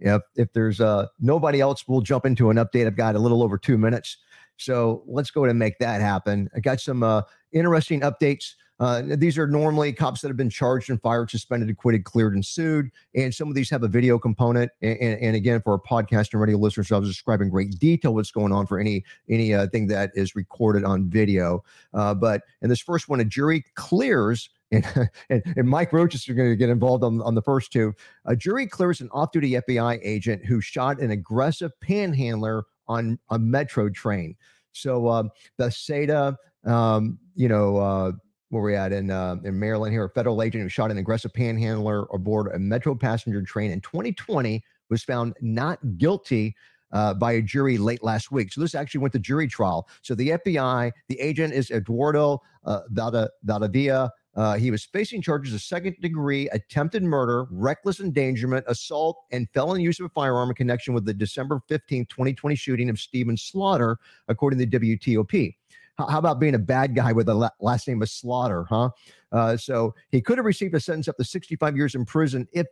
if 0.00 0.22
if 0.36 0.52
there's 0.52 0.80
uh 0.80 1.06
nobody 1.20 1.60
else, 1.60 1.86
we'll 1.86 2.00
jump 2.00 2.26
into 2.26 2.50
an 2.50 2.56
update. 2.56 2.86
I've 2.86 2.96
got 2.96 3.14
a 3.14 3.18
little 3.18 3.42
over 3.42 3.58
two 3.58 3.78
minutes. 3.78 4.18
So 4.56 5.02
let's 5.06 5.30
go 5.30 5.44
and 5.44 5.58
make 5.58 5.78
that 5.78 6.00
happen. 6.00 6.48
I 6.54 6.60
got 6.60 6.80
some 6.80 7.02
uh, 7.02 7.22
interesting 7.52 8.00
updates. 8.00 8.54
Uh, 8.80 9.02
these 9.16 9.38
are 9.38 9.46
normally 9.46 9.92
cops 9.92 10.20
that 10.20 10.28
have 10.28 10.36
been 10.36 10.50
charged 10.50 10.90
and 10.90 11.00
fired, 11.00 11.30
suspended, 11.30 11.70
acquitted, 11.70 12.04
cleared, 12.04 12.34
and 12.34 12.44
sued. 12.44 12.90
And 13.14 13.32
some 13.32 13.48
of 13.48 13.54
these 13.54 13.70
have 13.70 13.84
a 13.84 13.88
video 13.88 14.18
component. 14.18 14.72
And, 14.80 14.98
and, 14.98 15.20
and 15.20 15.36
again, 15.36 15.62
for 15.62 15.72
our 15.72 15.78
podcast 15.78 16.32
and 16.32 16.40
radio 16.40 16.58
listeners, 16.58 16.90
I 16.90 16.98
was 16.98 17.08
describing 17.08 17.48
great 17.48 17.78
detail 17.78 18.14
what's 18.14 18.32
going 18.32 18.52
on 18.52 18.66
for 18.66 18.80
any 18.80 19.04
any 19.28 19.54
uh, 19.54 19.68
thing 19.68 19.86
that 19.88 20.10
is 20.14 20.34
recorded 20.34 20.84
on 20.84 21.08
video. 21.08 21.62
Uh, 21.94 22.14
but 22.14 22.42
in 22.60 22.68
this 22.68 22.80
first 22.80 23.08
one, 23.08 23.20
a 23.20 23.24
jury 23.24 23.64
clears 23.74 24.50
and, 24.72 25.10
and, 25.30 25.42
and, 25.56 25.68
Mike 25.68 25.92
Roach 25.92 26.14
is 26.14 26.24
going 26.24 26.50
to 26.50 26.56
get 26.56 26.68
involved 26.68 27.04
on, 27.04 27.20
on 27.22 27.34
the 27.34 27.42
first 27.42 27.72
two. 27.72 27.94
A 28.24 28.34
jury 28.34 28.66
clears 28.66 29.00
an 29.00 29.08
off 29.12 29.32
duty 29.32 29.52
FBI 29.52 30.00
agent 30.02 30.44
who 30.44 30.60
shot 30.60 31.00
an 31.00 31.10
aggressive 31.10 31.72
panhandler 31.80 32.64
on 32.88 33.18
a 33.30 33.38
metro 33.38 33.88
train. 33.88 34.34
So, 34.72 35.06
uh, 35.06 35.24
Bethesda, 35.58 36.36
um, 36.64 37.18
you 37.34 37.48
know, 37.48 37.76
uh, 37.76 38.12
where 38.48 38.62
we 38.62 38.74
at 38.74 38.92
in 38.92 39.10
uh, 39.10 39.36
in 39.44 39.58
Maryland 39.58 39.92
here, 39.92 40.04
a 40.04 40.10
federal 40.10 40.42
agent 40.42 40.62
who 40.62 40.68
shot 40.68 40.90
an 40.90 40.98
aggressive 40.98 41.32
panhandler 41.32 42.06
aboard 42.12 42.54
a 42.54 42.58
metro 42.58 42.94
passenger 42.94 43.42
train 43.42 43.70
in 43.70 43.80
2020 43.80 44.62
was 44.90 45.02
found 45.02 45.34
not 45.40 45.78
guilty 45.96 46.54
uh, 46.92 47.14
by 47.14 47.32
a 47.32 47.42
jury 47.42 47.78
late 47.78 48.02
last 48.02 48.30
week. 48.30 48.52
So 48.52 48.60
this 48.60 48.74
actually 48.74 49.00
went 49.00 49.12
to 49.14 49.18
jury 49.18 49.48
trial. 49.48 49.88
So 50.02 50.14
the 50.14 50.30
FBI, 50.30 50.92
the 51.08 51.18
agent 51.20 51.54
is 51.54 51.70
Eduardo 51.70 52.42
uh, 52.64 52.80
Valda, 52.92 53.28
Valdivia. 53.42 54.10
Uh, 54.34 54.56
he 54.56 54.70
was 54.70 54.84
facing 54.84 55.20
charges 55.20 55.52
of 55.52 55.60
second 55.60 55.94
degree 56.00 56.48
attempted 56.50 57.02
murder, 57.02 57.46
reckless 57.50 58.00
endangerment, 58.00 58.64
assault, 58.66 59.24
and 59.30 59.48
felon 59.50 59.80
use 59.80 60.00
of 60.00 60.06
a 60.06 60.08
firearm 60.08 60.48
in 60.48 60.54
connection 60.54 60.94
with 60.94 61.04
the 61.04 61.12
December 61.12 61.60
15, 61.68 62.06
2020 62.06 62.56
shooting 62.56 62.88
of 62.88 62.98
Stephen 62.98 63.36
Slaughter, 63.36 63.98
according 64.28 64.58
to 64.58 64.66
the 64.66 64.96
WTOP. 64.96 65.54
How, 65.98 66.18
about 66.18 66.40
being 66.40 66.54
a 66.54 66.58
bad 66.58 66.94
guy 66.94 67.12
with 67.12 67.28
a 67.28 67.50
last 67.60 67.86
name 67.86 68.00
of 68.00 68.08
Slaughter, 68.08 68.64
huh? 68.64 68.88
Uh, 69.30 69.56
so 69.56 69.94
he 70.10 70.22
could 70.22 70.38
have 70.38 70.46
received 70.46 70.74
a 70.74 70.80
sentence 70.80 71.08
up 71.08 71.16
to 71.18 71.24
65 71.24 71.76
years 71.76 71.94
in 71.94 72.06
prison 72.06 72.48
if 72.52 72.66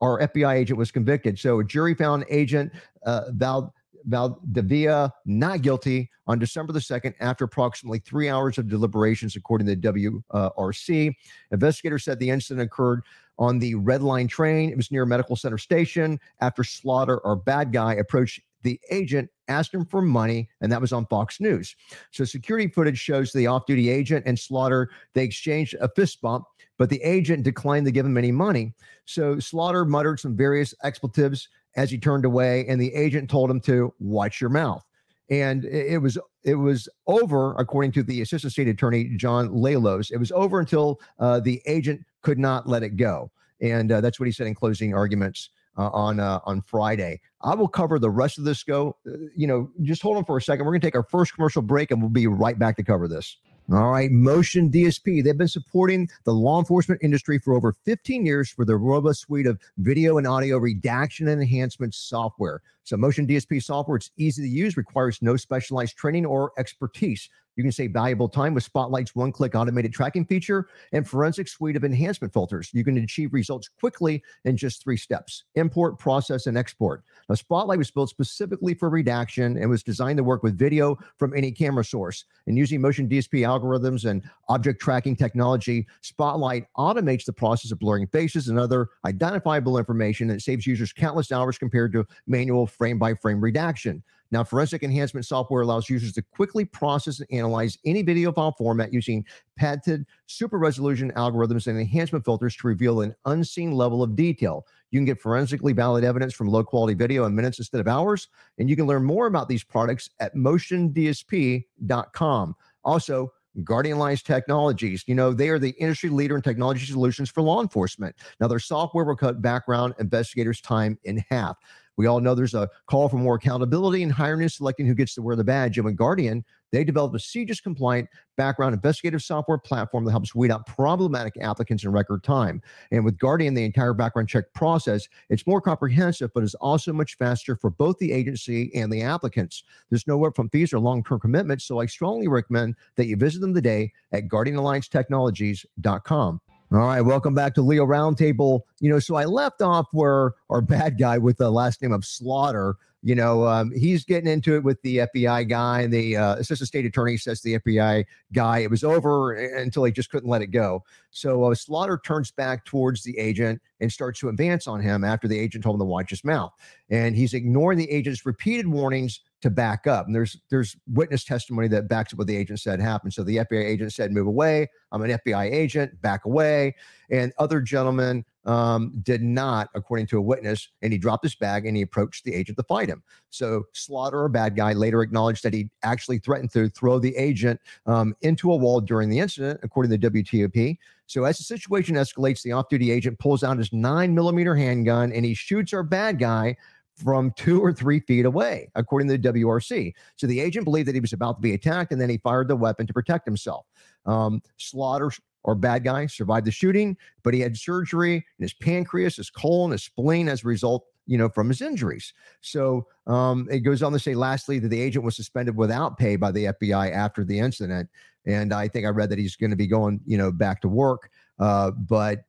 our 0.00 0.20
FBI 0.20 0.54
agent 0.54 0.78
was 0.78 0.90
convicted. 0.90 1.38
So 1.38 1.60
a 1.60 1.64
jury 1.64 1.94
found 1.94 2.24
agent 2.28 2.72
uh, 3.06 3.30
Val 3.30 3.72
Valdivia 4.04 5.12
not 5.24 5.62
guilty 5.62 6.10
on 6.26 6.38
December 6.38 6.72
the 6.72 6.78
2nd 6.78 7.14
after 7.20 7.44
approximately 7.44 7.98
three 7.98 8.28
hours 8.28 8.58
of 8.58 8.68
deliberations, 8.68 9.36
according 9.36 9.66
to 9.66 9.74
the 9.74 10.22
uh, 10.30 10.50
WRC. 10.50 11.14
Investigators 11.50 12.04
said 12.04 12.18
the 12.18 12.30
incident 12.30 12.66
occurred 12.66 13.02
on 13.38 13.58
the 13.58 13.74
Red 13.74 14.02
Line 14.02 14.28
train. 14.28 14.70
It 14.70 14.76
was 14.76 14.90
near 14.90 15.04
Medical 15.04 15.36
Center 15.36 15.58
Station 15.58 16.18
after 16.40 16.64
Slaughter, 16.64 17.24
our 17.26 17.36
bad 17.36 17.72
guy, 17.72 17.94
approached 17.94 18.40
the 18.64 18.80
agent 18.90 19.30
asked 19.46 19.72
him 19.72 19.84
for 19.84 20.02
money, 20.02 20.48
and 20.60 20.72
that 20.72 20.80
was 20.80 20.92
on 20.92 21.06
Fox 21.06 21.40
News. 21.40 21.76
So 22.10 22.24
security 22.24 22.68
footage 22.68 22.98
shows 22.98 23.30
the 23.32 23.46
off-duty 23.46 23.90
agent 23.90 24.24
and 24.26 24.38
Slaughter 24.38 24.90
they 25.14 25.22
exchanged 25.22 25.76
a 25.80 25.88
fist 25.94 26.20
bump, 26.20 26.44
but 26.78 26.90
the 26.90 27.02
agent 27.02 27.44
declined 27.44 27.86
to 27.86 27.92
give 27.92 28.06
him 28.06 28.18
any 28.18 28.32
money. 28.32 28.74
So 29.04 29.38
Slaughter 29.38 29.84
muttered 29.84 30.18
some 30.18 30.36
various 30.36 30.74
expletives 30.82 31.48
as 31.76 31.90
he 31.90 31.98
turned 31.98 32.24
away, 32.24 32.64
and 32.66 32.80
the 32.80 32.94
agent 32.94 33.30
told 33.30 33.50
him 33.50 33.60
to 33.60 33.92
watch 34.00 34.40
your 34.40 34.50
mouth. 34.50 34.84
And 35.30 35.64
it 35.64 36.02
was 36.02 36.18
it 36.42 36.56
was 36.56 36.88
over, 37.06 37.54
according 37.56 37.92
to 37.92 38.02
the 38.02 38.20
assistant 38.20 38.52
state 38.52 38.68
attorney 38.68 39.16
John 39.16 39.48
Lalos. 39.48 40.10
It 40.10 40.18
was 40.18 40.30
over 40.32 40.60
until 40.60 41.00
uh, 41.18 41.40
the 41.40 41.62
agent 41.66 42.04
could 42.20 42.38
not 42.38 42.68
let 42.68 42.82
it 42.82 42.96
go, 42.96 43.30
and 43.60 43.90
uh, 43.90 44.00
that's 44.02 44.20
what 44.20 44.26
he 44.26 44.32
said 44.32 44.46
in 44.46 44.54
closing 44.54 44.94
arguments 44.94 45.48
uh, 45.76 45.88
on 45.90 46.20
uh, 46.20 46.40
on 46.44 46.62
Friday. 46.62 47.20
I 47.42 47.54
will 47.54 47.68
cover 47.68 47.98
the 47.98 48.10
rest 48.10 48.38
of 48.38 48.44
this. 48.44 48.62
Go, 48.62 48.96
uh, 49.06 49.12
you 49.36 49.46
know, 49.46 49.70
just 49.82 50.02
hold 50.02 50.16
on 50.16 50.24
for 50.24 50.36
a 50.36 50.42
second. 50.42 50.64
We're 50.64 50.72
going 50.72 50.80
to 50.80 50.86
take 50.86 50.94
our 50.94 51.04
first 51.04 51.34
commercial 51.34 51.62
break, 51.62 51.90
and 51.90 52.00
we'll 52.00 52.10
be 52.10 52.26
right 52.26 52.58
back 52.58 52.76
to 52.76 52.82
cover 52.82 53.08
this. 53.08 53.36
All 53.72 53.90
right, 53.90 54.10
Motion 54.10 54.70
DSP. 54.70 55.24
They've 55.24 55.38
been 55.38 55.48
supporting 55.48 56.10
the 56.24 56.34
law 56.34 56.58
enforcement 56.58 57.00
industry 57.02 57.38
for 57.38 57.54
over 57.54 57.72
15 57.72 58.26
years 58.26 58.50
for 58.50 58.66
their 58.66 58.76
robust 58.76 59.22
suite 59.22 59.46
of 59.46 59.58
video 59.78 60.18
and 60.18 60.26
audio 60.26 60.58
redaction 60.58 61.28
and 61.28 61.40
enhancement 61.40 61.94
software. 61.94 62.60
So, 62.82 62.98
Motion 62.98 63.26
DSP 63.26 63.62
software, 63.62 63.96
it's 63.96 64.10
easy 64.18 64.42
to 64.42 64.48
use, 64.48 64.76
requires 64.76 65.22
no 65.22 65.36
specialized 65.36 65.96
training 65.96 66.26
or 66.26 66.52
expertise. 66.58 67.30
You 67.56 67.62
can 67.62 67.72
save 67.72 67.92
valuable 67.92 68.28
time 68.28 68.54
with 68.54 68.64
Spotlight's 68.64 69.14
one 69.14 69.32
click 69.32 69.54
automated 69.54 69.92
tracking 69.92 70.24
feature 70.24 70.68
and 70.92 71.08
forensic 71.08 71.48
suite 71.48 71.76
of 71.76 71.84
enhancement 71.84 72.32
filters. 72.32 72.70
You 72.72 72.84
can 72.84 72.96
achieve 72.98 73.32
results 73.32 73.68
quickly 73.68 74.22
in 74.44 74.56
just 74.56 74.82
three 74.82 74.96
steps 74.96 75.44
import, 75.54 75.98
process, 75.98 76.46
and 76.46 76.58
export. 76.58 77.04
Now, 77.28 77.36
Spotlight 77.36 77.78
was 77.78 77.90
built 77.90 78.10
specifically 78.10 78.74
for 78.74 78.90
redaction 78.90 79.56
and 79.56 79.70
was 79.70 79.82
designed 79.82 80.16
to 80.16 80.24
work 80.24 80.42
with 80.42 80.58
video 80.58 80.98
from 81.18 81.34
any 81.36 81.52
camera 81.52 81.84
source. 81.84 82.24
And 82.46 82.58
using 82.58 82.80
motion 82.80 83.08
DSP 83.08 83.40
algorithms 83.40 84.08
and 84.08 84.22
object 84.48 84.80
tracking 84.80 85.16
technology, 85.16 85.86
Spotlight 86.02 86.66
automates 86.76 87.24
the 87.24 87.32
process 87.32 87.70
of 87.70 87.78
blurring 87.78 88.06
faces 88.08 88.48
and 88.48 88.58
other 88.58 88.88
identifiable 89.04 89.78
information 89.78 90.30
and 90.30 90.42
saves 90.42 90.66
users 90.66 90.92
countless 90.92 91.30
hours 91.30 91.58
compared 91.58 91.92
to 91.92 92.06
manual 92.26 92.66
frame 92.66 92.98
by 92.98 93.14
frame 93.14 93.40
redaction. 93.40 94.02
Now, 94.34 94.42
forensic 94.42 94.82
enhancement 94.82 95.24
software 95.26 95.62
allows 95.62 95.88
users 95.88 96.12
to 96.14 96.22
quickly 96.22 96.64
process 96.64 97.20
and 97.20 97.28
analyze 97.30 97.78
any 97.84 98.02
video 98.02 98.32
file 98.32 98.50
format 98.50 98.92
using 98.92 99.24
patented 99.54 100.06
super 100.26 100.58
resolution 100.58 101.12
algorithms 101.12 101.68
and 101.68 101.78
enhancement 101.78 102.24
filters 102.24 102.56
to 102.56 102.66
reveal 102.66 103.02
an 103.02 103.14
unseen 103.26 103.70
level 103.70 104.02
of 104.02 104.16
detail. 104.16 104.66
You 104.90 104.98
can 104.98 105.04
get 105.04 105.20
forensically 105.20 105.72
valid 105.72 106.02
evidence 106.02 106.34
from 106.34 106.48
low 106.48 106.64
quality 106.64 106.94
video 106.94 107.26
in 107.26 107.36
minutes 107.36 107.60
instead 107.60 107.80
of 107.80 107.86
hours. 107.86 108.26
And 108.58 108.68
you 108.68 108.74
can 108.74 108.88
learn 108.88 109.04
more 109.04 109.28
about 109.28 109.48
these 109.48 109.62
products 109.62 110.10
at 110.18 110.34
motiondsp.com. 110.34 112.56
Also, 112.82 113.32
Guardian 113.62 113.98
Alliance 113.98 114.22
Technologies, 114.22 115.04
you 115.06 115.14
know, 115.14 115.32
they 115.32 115.48
are 115.48 115.60
the 115.60 115.76
industry 115.78 116.10
leader 116.10 116.34
in 116.34 116.42
technology 116.42 116.86
solutions 116.86 117.30
for 117.30 117.40
law 117.40 117.62
enforcement. 117.62 118.16
Now, 118.40 118.48
their 118.48 118.58
software 118.58 119.04
will 119.04 119.14
cut 119.14 119.40
background 119.40 119.94
investigators' 120.00 120.60
time 120.60 120.98
in 121.04 121.24
half. 121.30 121.56
We 121.96 122.06
all 122.06 122.20
know 122.20 122.34
there's 122.34 122.54
a 122.54 122.68
call 122.86 123.08
for 123.08 123.16
more 123.16 123.36
accountability 123.36 124.02
and 124.02 124.12
hiring 124.12 124.42
and 124.42 124.52
selecting 124.52 124.86
who 124.86 124.94
gets 124.94 125.14
to 125.14 125.22
wear 125.22 125.36
the 125.36 125.44
badge. 125.44 125.78
And 125.78 125.84
with 125.84 125.94
Guardian, 125.96 126.44
they 126.72 126.82
developed 126.82 127.14
a 127.14 127.18
CJIS 127.18 127.62
compliant 127.62 128.08
background 128.36 128.74
investigative 128.74 129.22
software 129.22 129.58
platform 129.58 130.04
that 130.04 130.10
helps 130.10 130.34
weed 130.34 130.50
out 130.50 130.66
problematic 130.66 131.34
applicants 131.40 131.84
in 131.84 131.92
record 131.92 132.24
time. 132.24 132.60
And 132.90 133.04
with 133.04 133.16
Guardian, 133.16 133.54
the 133.54 133.64
entire 133.64 133.94
background 133.94 134.28
check 134.28 134.52
process, 134.54 135.06
it's 135.30 135.46
more 135.46 135.60
comprehensive, 135.60 136.32
but 136.34 136.42
is 136.42 136.56
also 136.56 136.92
much 136.92 137.16
faster 137.16 137.54
for 137.54 137.70
both 137.70 137.98
the 137.98 138.10
agency 138.10 138.74
and 138.74 138.92
the 138.92 139.02
applicants. 139.02 139.62
There's 139.88 140.08
no 140.08 140.18
upfront 140.20 140.50
fees 140.50 140.72
or 140.72 140.80
long-term 140.80 141.20
commitments, 141.20 141.64
so 141.64 141.78
I 141.78 141.86
strongly 141.86 142.26
recommend 142.26 142.74
that 142.96 143.06
you 143.06 143.16
visit 143.16 143.40
them 143.40 143.54
today 143.54 143.92
at 144.10 144.26
guardianalliancetechnologies.com. 144.26 146.40
All 146.74 146.80
right, 146.80 147.02
welcome 147.02 147.34
back 147.34 147.54
to 147.54 147.62
Leo 147.62 147.86
Roundtable. 147.86 148.62
You 148.80 148.90
know, 148.90 148.98
so 148.98 149.14
I 149.14 149.26
left 149.26 149.62
off 149.62 149.86
where 149.92 150.32
our 150.50 150.60
bad 150.60 150.98
guy 150.98 151.18
with 151.18 151.36
the 151.36 151.48
last 151.48 151.80
name 151.80 151.92
of 151.92 152.04
Slaughter, 152.04 152.74
you 153.00 153.14
know, 153.14 153.46
um, 153.46 153.70
he's 153.70 154.04
getting 154.04 154.28
into 154.28 154.56
it 154.56 154.64
with 154.64 154.82
the 154.82 154.96
FBI 154.96 155.48
guy, 155.48 155.82
and 155.82 155.92
the 155.92 156.16
uh, 156.16 156.34
assistant 156.34 156.66
state 156.66 156.84
attorney 156.84 157.16
says 157.16 157.42
the 157.42 157.60
FBI 157.60 158.06
guy 158.32 158.58
it 158.58 158.70
was 158.70 158.82
over 158.82 159.34
until 159.34 159.84
he 159.84 159.92
just 159.92 160.10
couldn't 160.10 160.28
let 160.28 160.42
it 160.42 160.48
go. 160.48 160.82
So 161.12 161.44
uh, 161.44 161.54
Slaughter 161.54 162.00
turns 162.04 162.32
back 162.32 162.64
towards 162.64 163.04
the 163.04 163.16
agent 163.18 163.62
and 163.78 163.92
starts 163.92 164.18
to 164.20 164.28
advance 164.28 164.66
on 164.66 164.80
him 164.80 165.04
after 165.04 165.28
the 165.28 165.38
agent 165.38 165.62
told 165.62 165.76
him 165.76 165.80
to 165.80 165.84
watch 165.84 166.10
his 166.10 166.24
mouth, 166.24 166.52
and 166.90 167.14
he's 167.14 167.34
ignoring 167.34 167.78
the 167.78 167.88
agent's 167.88 168.26
repeated 168.26 168.66
warnings 168.66 169.20
to 169.44 169.50
back 169.50 169.86
up. 169.86 170.06
And 170.06 170.14
there's 170.14 170.38
there's 170.48 170.74
witness 170.90 171.22
testimony 171.22 171.68
that 171.68 171.86
backs 171.86 172.14
up 172.14 172.18
what 172.18 172.26
the 172.26 172.36
agent 172.36 172.60
said 172.60 172.80
happened. 172.80 173.12
So 173.12 173.22
the 173.22 173.36
FBI 173.36 173.62
agent 173.62 173.92
said, 173.92 174.10
"Move 174.10 174.26
away. 174.26 174.70
I'm 174.90 175.02
an 175.02 175.10
FBI 175.10 175.52
agent. 175.52 176.00
Back 176.00 176.24
away." 176.24 176.74
And 177.10 177.30
other 177.38 177.60
gentlemen 177.60 178.24
um, 178.46 178.94
did 179.02 179.22
not, 179.22 179.68
according 179.74 180.06
to 180.08 180.18
a 180.18 180.22
witness, 180.22 180.70
and 180.80 180.94
he 180.94 180.98
dropped 180.98 181.24
his 181.24 181.34
bag 181.34 181.66
and 181.66 181.76
he 181.76 181.82
approached 181.82 182.24
the 182.24 182.34
agent 182.34 182.56
to 182.56 182.64
fight 182.64 182.88
him. 182.88 183.02
So 183.28 183.64
Slaughter, 183.74 184.24
a 184.24 184.30
bad 184.30 184.56
guy, 184.56 184.72
later 184.72 185.02
acknowledged 185.02 185.42
that 185.42 185.52
he 185.52 185.68
actually 185.82 186.18
threatened 186.20 186.52
to 186.52 186.70
throw 186.70 186.98
the 186.98 187.14
agent 187.16 187.60
um, 187.84 188.16
into 188.22 188.50
a 188.50 188.56
wall 188.56 188.80
during 188.80 189.10
the 189.10 189.18
incident, 189.18 189.60
according 189.62 189.90
to 189.92 189.98
the 189.98 190.22
WTOP. 190.22 190.78
So 191.06 191.24
as 191.24 191.36
the 191.36 191.44
situation 191.44 191.96
escalates, 191.96 192.42
the 192.42 192.52
off-duty 192.52 192.90
agent 192.90 193.18
pulls 193.18 193.44
out 193.44 193.58
his 193.58 193.74
nine 193.74 194.14
millimeter 194.14 194.56
handgun 194.56 195.12
and 195.12 195.22
he 195.24 195.34
shoots 195.34 195.74
our 195.74 195.82
bad 195.82 196.18
guy 196.18 196.56
from 196.96 197.32
two 197.36 197.60
or 197.60 197.72
three 197.72 198.00
feet 198.00 198.24
away, 198.24 198.70
according 198.74 199.08
to 199.08 199.18
the 199.18 199.28
WRC. 199.32 199.92
So 200.16 200.26
the 200.26 200.40
agent 200.40 200.64
believed 200.64 200.88
that 200.88 200.94
he 200.94 201.00
was 201.00 201.12
about 201.12 201.36
to 201.36 201.40
be 201.40 201.54
attacked, 201.54 201.92
and 201.92 202.00
then 202.00 202.08
he 202.08 202.18
fired 202.18 202.48
the 202.48 202.56
weapon 202.56 202.86
to 202.86 202.92
protect 202.92 203.26
himself. 203.26 203.66
Um, 204.06 204.42
Slaughter 204.58 205.10
or 205.44 205.54
bad 205.54 205.84
guy 205.84 206.06
survived 206.06 206.46
the 206.46 206.50
shooting, 206.50 206.96
but 207.22 207.34
he 207.34 207.40
had 207.40 207.56
surgery 207.56 208.16
in 208.16 208.42
his 208.42 208.54
pancreas, 208.54 209.16
his 209.16 209.30
colon, 209.30 209.72
his 209.72 209.84
spleen 209.84 210.28
as 210.28 210.42
a 210.42 210.46
result, 210.46 210.86
you 211.06 211.18
know, 211.18 211.28
from 211.28 211.48
his 211.48 211.60
injuries. 211.60 212.14
So 212.40 212.86
um, 213.06 213.46
it 213.50 213.60
goes 213.60 213.82
on 213.82 213.92
to 213.92 213.98
say, 213.98 214.14
lastly, 214.14 214.58
that 214.58 214.68
the 214.68 214.80
agent 214.80 215.04
was 215.04 215.16
suspended 215.16 215.56
without 215.56 215.98
pay 215.98 216.16
by 216.16 216.30
the 216.30 216.46
FBI 216.46 216.92
after 216.92 217.24
the 217.24 217.38
incident. 217.38 217.90
And 218.26 218.54
I 218.54 218.68
think 218.68 218.86
I 218.86 218.88
read 218.88 219.10
that 219.10 219.18
he's 219.18 219.36
going 219.36 219.50
to 219.50 219.56
be 219.56 219.66
going, 219.66 220.00
you 220.06 220.16
know, 220.16 220.32
back 220.32 220.62
to 220.62 220.68
work. 220.68 221.10
Uh, 221.38 221.72
but 221.72 222.20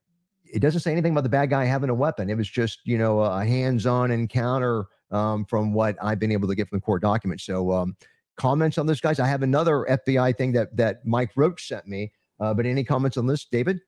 it 0.53 0.59
doesn't 0.59 0.81
say 0.81 0.91
anything 0.91 1.11
about 1.11 1.23
the 1.23 1.29
bad 1.29 1.49
guy 1.49 1.65
having 1.65 1.89
a 1.89 1.93
weapon. 1.93 2.29
It 2.29 2.37
was 2.37 2.49
just, 2.49 2.79
you 2.85 2.97
know, 2.97 3.19
a 3.19 3.45
hands-on 3.45 4.11
encounter 4.11 4.87
um, 5.11 5.45
from 5.45 5.73
what 5.73 5.97
I've 6.01 6.19
been 6.19 6.31
able 6.31 6.47
to 6.47 6.55
get 6.55 6.69
from 6.69 6.77
the 6.77 6.81
court 6.81 7.01
documents. 7.01 7.45
So 7.45 7.71
um, 7.71 7.95
comments 8.37 8.77
on 8.77 8.85
this, 8.85 8.99
guys? 8.99 9.19
I 9.19 9.27
have 9.27 9.43
another 9.43 9.85
FBI 9.89 10.37
thing 10.37 10.51
that 10.53 10.75
that 10.77 11.05
Mike 11.05 11.31
Roach 11.35 11.67
sent 11.67 11.87
me. 11.87 12.11
Uh, 12.39 12.53
but 12.53 12.65
any 12.65 12.83
comments 12.83 13.17
on 13.17 13.27
this, 13.27 13.45
David? 13.45 13.79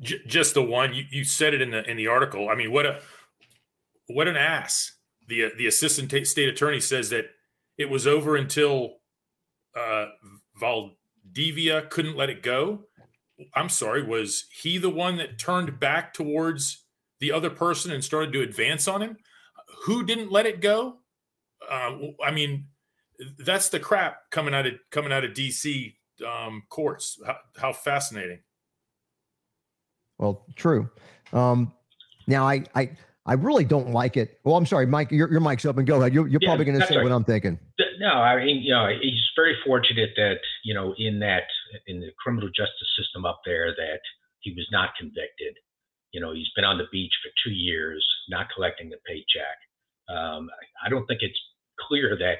J- 0.00 0.20
just 0.26 0.54
the 0.54 0.62
one 0.62 0.92
you, 0.92 1.04
you 1.10 1.24
said 1.24 1.54
it 1.54 1.60
in 1.60 1.70
the 1.70 1.88
in 1.88 1.96
the 1.96 2.06
article. 2.06 2.48
I 2.48 2.54
mean, 2.54 2.72
what 2.72 2.86
a 2.86 3.00
what 4.08 4.28
an 4.28 4.36
ass. 4.36 4.92
The 5.28 5.52
the 5.56 5.66
assistant 5.66 6.10
t- 6.10 6.24
state 6.24 6.48
attorney 6.48 6.80
says 6.80 7.10
that 7.10 7.26
it 7.78 7.88
was 7.88 8.06
over 8.06 8.36
until 8.36 8.96
uh, 9.76 10.06
Valdivia 10.56 11.82
couldn't 11.82 12.16
let 12.16 12.28
it 12.28 12.42
go. 12.42 12.86
I'm 13.54 13.68
sorry, 13.68 14.02
was 14.02 14.46
he 14.52 14.78
the 14.78 14.90
one 14.90 15.16
that 15.18 15.38
turned 15.38 15.80
back 15.80 16.14
towards 16.14 16.84
the 17.20 17.32
other 17.32 17.50
person 17.50 17.92
and 17.92 18.02
started 18.04 18.32
to 18.32 18.42
advance 18.42 18.88
on 18.88 19.02
him? 19.02 19.16
Who 19.84 20.04
didn't 20.04 20.30
let 20.32 20.46
it 20.46 20.60
go? 20.60 20.98
Uh, 21.70 21.96
I 22.24 22.30
mean, 22.30 22.66
that's 23.38 23.68
the 23.68 23.80
crap 23.80 24.30
coming 24.30 24.54
out 24.54 24.66
of 24.66 24.74
coming 24.90 25.12
out 25.12 25.24
of 25.24 25.32
DC 25.32 25.94
um, 26.26 26.62
courts. 26.68 27.18
How, 27.26 27.36
how, 27.56 27.72
fascinating. 27.72 28.40
Well, 30.18 30.46
true. 30.56 30.90
Um, 31.32 31.72
now, 32.26 32.46
I, 32.46 32.64
I 32.74 32.90
I 33.26 33.34
really 33.34 33.64
don't 33.64 33.90
like 33.90 34.16
it. 34.16 34.40
Well, 34.44 34.56
I'm 34.56 34.66
sorry, 34.66 34.86
Mike. 34.86 35.10
Your, 35.12 35.30
your 35.30 35.40
mic's 35.40 35.64
open. 35.64 35.84
Go 35.84 35.96
ahead. 35.96 36.14
You're, 36.14 36.26
you're 36.26 36.40
Yeah, 36.42 36.48
probably 36.48 36.64
going 36.64 36.80
to 36.80 36.86
say 36.86 36.96
right. 36.96 37.02
what 37.04 37.12
I'm 37.12 37.24
thinking. 37.24 37.58
No, 38.00 38.08
I 38.08 38.42
mean, 38.42 38.62
you 38.62 38.72
know, 38.72 38.88
he's 38.88 39.20
very 39.36 39.56
fortunate 39.66 40.12
that 40.16 40.40
you 40.64 40.74
know 40.74 40.94
in 40.98 41.20
that 41.20 41.44
in 41.86 42.00
the 42.00 42.10
criminal 42.18 42.48
justice 42.48 42.90
system 42.98 43.26
up 43.26 43.42
there 43.44 43.74
that 43.76 44.00
he 44.40 44.52
was 44.54 44.66
not 44.72 44.96
convicted. 44.98 45.54
You 46.12 46.20
know, 46.22 46.32
he's 46.32 46.50
been 46.56 46.64
on 46.64 46.78
the 46.78 46.88
beach 46.90 47.12
for 47.22 47.30
two 47.44 47.52
years, 47.54 48.06
not 48.30 48.48
collecting 48.54 48.92
a 48.94 48.98
paycheck. 49.06 49.58
Um, 50.08 50.50
I- 50.84 50.88
don't 50.88 51.06
think 51.06 51.20
it's 51.22 51.38
clear 51.78 52.16
that 52.18 52.38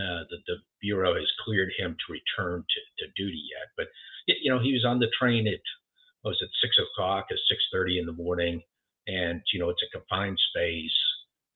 uh, 0.00 0.24
the, 0.30 0.38
the 0.46 0.56
bureau 0.80 1.14
has 1.16 1.28
cleared 1.44 1.72
him 1.76 1.96
to 1.96 2.12
return 2.12 2.64
to, 2.64 2.80
to 3.06 3.12
duty 3.16 3.42
yet. 3.52 3.68
But 3.76 3.88
you 4.28 4.50
know, 4.52 4.60
he 4.60 4.72
was 4.72 4.84
on 4.86 5.00
the 5.00 5.10
train 5.20 5.48
at 5.48 5.60
what 6.22 6.30
was 6.30 6.42
it 6.42 6.50
six 6.62 6.76
o'clock 6.78 7.26
or 7.32 7.36
six 7.50 7.60
thirty 7.72 7.98
in 7.98 8.06
the 8.06 8.12
morning, 8.12 8.62
and 9.08 9.42
you 9.52 9.58
know, 9.60 9.70
it's 9.70 9.82
a 9.82 9.98
confined 9.98 10.38
space. 10.50 10.98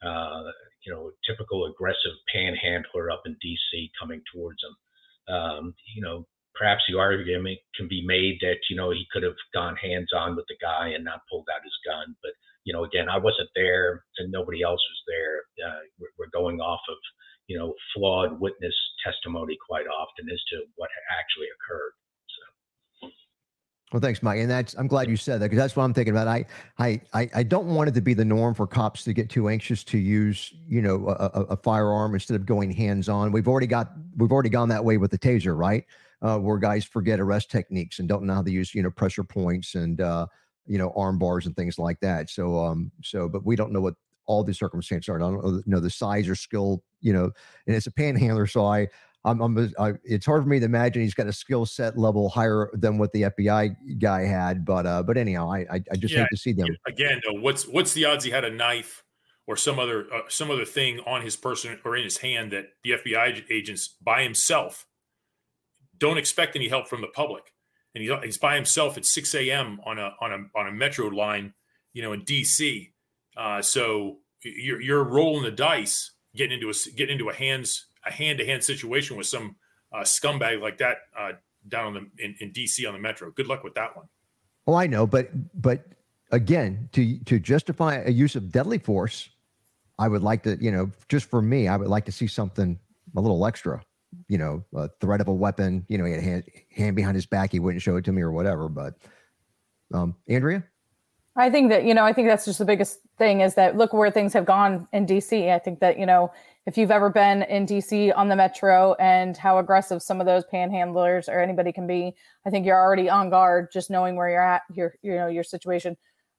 Uh, 0.03 0.51
you 0.87 0.93
know, 0.93 1.11
typical 1.27 1.67
aggressive 1.67 2.17
panhandler 2.33 3.11
up 3.11 3.23
in 3.27 3.37
DC 3.45 3.91
coming 3.99 4.23
towards 4.33 4.59
him. 4.63 5.35
Um, 5.35 5.75
you 5.95 6.03
know, 6.03 6.27
perhaps 6.55 6.83
the 6.89 6.99
argument 6.99 7.59
can 7.75 7.89
be 7.89 8.05
made 8.07 8.39
that, 8.41 8.59
you 8.71 8.77
know, 8.77 8.91
he 8.91 9.07
could 9.13 9.23
have 9.23 9.37
gone 9.53 9.77
hands 9.77 10.11
on 10.15 10.37
with 10.37 10.47
the 10.49 10.57
guy 10.61 10.89
and 10.95 11.05
not 11.05 11.27
pulled 11.31 11.49
out 11.55 11.65
his 11.65 11.77
gun. 11.85 12.15
But, 12.23 12.33
you 12.65 12.73
know, 12.73 12.85
again, 12.85 13.09
I 13.09 13.19
wasn't 13.19 13.51
there 13.55 14.05
and 14.19 14.31
nobody 14.31 14.63
else 14.63 14.81
was 14.81 15.03
there. 15.07 15.37
Uh, 15.67 15.83
we're, 15.99 16.15
we're 16.19 16.39
going 16.39 16.61
off 16.61 16.81
of, 16.89 16.97
you 17.49 17.59
know, 17.59 17.75
flawed 17.95 18.41
witness 18.41 18.75
testimony 19.05 19.59
quite 19.67 19.87
often 19.87 20.27
as 20.33 20.41
to 20.53 20.65
what 20.77 20.91
actually 21.11 21.49
occurred. 21.59 21.93
Well, 23.95 24.01
thanks, 24.01 24.25
Mike. 24.25 24.41
And 24.41 24.51
that's 24.51 24.75
I'm 24.75 24.89
glad 24.89 25.09
you 25.09 25.17
said 25.17 25.41
that 25.41 25.45
because 25.45 25.57
that's 25.57 25.77
what 25.77 25.85
I'm 25.85 25.95
thinking 25.95 26.15
about. 26.15 26.27
I, 26.27 26.45
I 26.81 27.01
I 27.13 27.45
don't 27.45 27.67
want 27.67 27.89
it 27.89 27.93
to 27.93 28.01
be 28.01 28.13
the 28.13 28.25
norm 28.25 28.53
for 28.53 28.67
cops 28.67 29.05
to 29.05 29.13
get 29.13 29.31
too 29.31 29.49
anxious 29.49 29.85
to 29.85 29.99
use, 29.99 30.53
you 30.67 30.83
know, 30.83 31.11
a, 31.11 31.43
a, 31.51 31.57
firearm 31.57 32.13
instead 32.13 32.35
of 32.35 32.45
going 32.45 32.73
hands 32.73 33.09
on. 33.09 33.31
We've 33.31 33.47
already 33.47 33.69
got 33.69 33.93
we've 34.17 34.33
already 34.33 34.49
gone 34.49 34.69
that 34.71 34.85
way 34.85 34.97
with 34.97 35.13
the 35.13 35.19
taser, 35.19 35.57
right? 35.57 35.85
Uh, 36.21 36.39
where 36.39 36.59
guys 36.59 36.85
forget 36.85 37.21
arrest 37.21 37.53
techniques 37.53 38.01
and 38.01 38.09
don't 38.09 38.25
know 38.25 38.35
how 38.35 38.43
to 38.43 38.51
use, 38.51 38.75
you 38.75 38.83
know, 38.83 38.91
pressure 38.91 39.23
points 39.23 39.77
and 39.77 40.01
uh, 40.01 40.27
you 40.67 40.77
know, 40.77 40.93
arm 40.97 41.17
bars 41.17 41.47
and 41.47 41.55
things 41.55 41.79
like 41.79 42.01
that. 42.01 42.29
So 42.31 42.59
um, 42.59 42.91
so 43.01 43.29
but 43.29 43.47
we 43.47 43.55
don't 43.55 43.71
know 43.71 43.81
what 43.81 43.95
all 44.27 44.43
the 44.43 44.55
circumstances 44.55 45.09
are. 45.09 45.19
I 45.19 45.21
don't 45.21 45.35
know, 45.41 45.63
know 45.67 45.79
the 45.79 45.89
size 45.89 46.29
or 46.29 46.35
skill, 46.35 46.83
you 47.01 47.13
know, 47.13 47.31
and 47.69 47.77
it's 47.77 47.87
a 47.87 47.93
panhandler, 47.93 48.49
so 48.49 48.67
I 48.67 48.89
I'm, 49.25 49.41
I'm 49.41 49.73
I, 49.79 49.95
it's 50.05 50.27
hard 50.27 50.43
for 50.43 50.49
me 50.49 50.59
to 50.61 50.67
imagine 50.67 51.03
he's 51.03 51.15
got 51.15 51.27
a 51.27 51.33
skill 51.33 51.65
set 51.65 51.97
level 51.99 52.29
higher 52.29 52.71
than 52.75 52.99
what 52.99 53.13
the 53.13 53.23
FBI 53.23 53.99
guy 53.99 54.25
had. 54.25 54.65
But 54.65 54.87
uh, 54.87 55.03
but 55.03 55.17
anyhow, 55.17 55.51
I 55.51 55.61
I, 55.61 55.83
I 55.93 55.97
just 55.97 56.15
Yeah, 56.15 56.23
hate 56.23 56.31
to 56.31 56.37
see 56.37 56.53
them. 56.53 56.77
Again, 56.87 57.21
though, 57.25 57.41
what's 57.41 57.67
what's 57.67 57.95
the 57.95 58.05
odds 58.05 58.25
he 58.25 58.31
had 58.31 58.45
a 58.45 58.51
knife 58.51 59.03
or 59.47 59.57
some 59.57 59.79
other 59.79 60.07
uh, 60.13 60.23
some 60.29 60.51
other 60.51 60.65
thing 60.65 61.01
on 61.07 61.23
his 61.23 61.37
person 61.37 61.79
or 61.85 61.97
in 61.97 62.05
his 62.05 62.19
hand 62.19 62.53
that 62.53 62.67
the 62.83 62.91
FBI 62.93 63.45
agents 63.51 63.89
by 63.89 64.23
himself 64.23 64.87
don't 65.97 66.19
expect 66.19 66.57
any 66.57 66.69
help 66.69 66.89
from 66.89 67.01
the 67.01 67.09
public, 67.09 67.45
and 67.95 68.03
he's, 68.03 68.13
he's 68.25 68.39
by 68.39 68.57
himself 68.57 68.97
at 68.99 69.07
6 69.07 69.35
a.m. 69.35 69.81
on 69.87 69.99
a 69.99 70.13
on 70.21 70.33
a 70.33 70.59
on 70.59 70.67
a 70.67 70.73
metro 70.73 71.07
line, 71.07 71.55
you 71.95 72.03
know, 72.03 72.13
in 72.13 72.25
D.C. 72.25 72.93
Uh, 73.37 73.63
so 73.63 74.19
you're 74.43 74.83
you're 74.83 75.05
rolling 75.05 75.45
the 75.45 75.51
dice, 75.51 76.13
getting 76.37 76.61
into 76.61 76.69
a 76.69 76.75
getting 76.95 77.15
into 77.15 77.31
a 77.31 77.35
hands 77.35 77.87
a 78.07 78.13
hand 78.13 78.39
to 78.39 78.47
hand 78.47 78.63
situation 78.63 79.17
with 79.17 79.27
some 79.27 79.57
uh, 79.93 80.01
scumbag 80.01 80.61
like 80.61 80.79
that 80.79 80.99
uh, 81.19 81.33
down 81.69 81.87
on 81.87 81.95
the 81.95 82.25
in, 82.25 82.35
in 82.41 82.53
D.C. 82.53 82.85
on 82.87 82.95
the 82.95 83.01
metro. 83.01 83.31
Good 83.31 83.47
luck 83.47 83.65
with 83.65 83.75
that 83.75 83.97
one. 83.97 84.07
Oh, 84.67 84.75
I 84.75 84.87
know, 84.87 85.07
but 85.07 85.31
but 85.61 85.85
again, 86.31 86.89
to 86.93 87.19
to 87.25 87.39
justify 87.39 87.97
a 87.97 88.11
use 88.11 88.37
of 88.37 88.51
deadly 88.51 88.79
force, 88.79 89.29
I 89.99 90.09
would 90.09 90.23
like 90.23 90.43
to, 90.45 90.57
you 90.61 90.71
know, 90.71 90.91
just 91.09 91.29
for 91.31 91.43
me, 91.43 91.69
I 91.69 91.77
would 91.77 91.89
like 91.89 92.05
to 92.07 92.13
see 92.13 92.27
something 92.27 92.79
a 93.17 93.21
little 93.21 93.47
extra. 93.47 93.83
You 94.29 94.39
know, 94.39 94.65
a 94.75 94.89
threat 95.01 95.21
of 95.21 95.27
a 95.27 95.35
weapon. 95.35 95.85
You 95.89 95.99
know, 95.99 96.05
he 96.05 96.13
had 96.13 96.21
a 96.21 96.25
hand, 96.25 96.45
hand 96.71 96.97
behind 96.97 97.17
his 97.17 97.27
back. 97.27 97.51
He 97.51 97.59
wouldn't 97.59 97.83
show 97.83 97.97
it 97.97 98.05
to 98.05 98.13
me 98.13 98.23
or 98.23 98.31
whatever. 98.31 98.69
But 98.69 98.95
um, 99.93 100.15
Andrea, 100.29 100.63
I 101.37 101.51
think 101.51 101.71
that, 101.71 101.85
you 101.85 101.95
know, 101.95 102.05
I 102.05 102.13
think 102.13 102.29
that's 102.29 102.45
just 102.45 102.59
the 102.59 102.65
biggest 102.65 103.01
thing 103.19 103.41
is 103.41 103.55
that 103.57 103.77
look 103.77 103.93
where 103.93 104.11
things 104.11 104.33
have 104.33 104.45
gone 104.45 104.87
in 104.93 105.05
DC. 105.05 105.51
I 105.53 105.59
think 105.59 105.81
that, 105.81 105.99
you 105.99 106.07
know, 106.07 106.33
if 106.67 106.79
you've 106.79 106.91
ever 106.91 107.11
been 107.11 107.43
in 107.43 107.67
DC 107.67 108.17
on 108.17 108.29
the 108.29 108.37
metro 108.37 108.95
and 108.95 109.37
how 109.37 109.59
aggressive 109.59 110.03
some 110.03 110.21
of 110.21 110.27
those 110.27 110.45
panhandlers 110.53 111.29
or 111.29 111.41
anybody 111.41 111.73
can 111.73 111.87
be, 111.87 112.15
I 112.47 112.51
think 112.51 112.65
you're 112.65 112.81
already 112.81 113.11
on 113.11 113.29
guard 113.29 113.69
just 113.73 113.91
knowing 113.91 114.17
where 114.17 114.31
you're 114.31 114.43
at, 114.45 114.63
your, 114.73 114.95
you 115.03 115.15
know, 115.15 115.27
your 115.27 115.45
situation. 115.45 115.97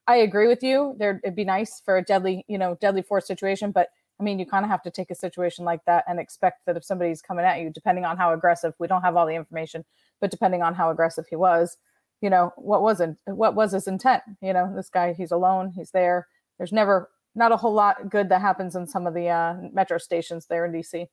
I 0.07 0.17
agree 0.17 0.47
with 0.47 0.63
you. 0.63 0.95
There, 0.97 1.19
it'd 1.23 1.35
be 1.35 1.45
nice 1.45 1.81
for 1.83 1.97
a 1.97 2.03
deadly, 2.03 2.43
you 2.47 2.57
know, 2.57 2.75
deadly 2.81 3.03
force 3.03 3.27
situation, 3.27 3.71
but 3.71 3.89
I 4.19 4.23
mean, 4.23 4.39
you 4.39 4.45
kind 4.45 4.63
of 4.63 4.71
have 4.71 4.81
to 4.83 4.91
take 4.91 5.11
a 5.11 5.15
situation 5.15 5.65
like 5.65 5.83
that 5.85 6.05
and 6.07 6.19
expect 6.19 6.65
that 6.65 6.77
if 6.77 6.85
somebody's 6.85 7.21
coming 7.21 7.45
at 7.45 7.59
you, 7.59 7.69
depending 7.69 8.05
on 8.05 8.17
how 8.17 8.33
aggressive, 8.33 8.73
we 8.79 8.87
don't 8.87 9.01
have 9.01 9.15
all 9.15 9.25
the 9.25 9.35
information, 9.35 9.83
but 10.21 10.31
depending 10.31 10.61
on 10.61 10.73
how 10.73 10.89
aggressive 10.89 11.25
he 11.29 11.35
was, 11.35 11.77
you 12.21 12.29
know, 12.29 12.51
what 12.55 12.81
wasn't, 12.81 13.17
what 13.25 13.55
was 13.55 13.73
his 13.73 13.87
intent? 13.87 14.23
You 14.41 14.53
know, 14.53 14.73
this 14.75 14.89
guy, 14.89 15.13
he's 15.13 15.31
alone, 15.31 15.73
he's 15.75 15.91
there. 15.91 16.27
There's 16.57 16.71
never, 16.71 17.09
not 17.35 17.51
a 17.51 17.57
whole 17.57 17.73
lot 17.73 18.09
good 18.09 18.29
that 18.29 18.41
happens 18.41 18.75
in 18.75 18.87
some 18.87 19.07
of 19.07 19.13
the 19.13 19.27
uh, 19.27 19.55
metro 19.73 19.97
stations 19.97 20.47
there 20.47 20.65
in 20.65 20.71
DC. 20.71 21.05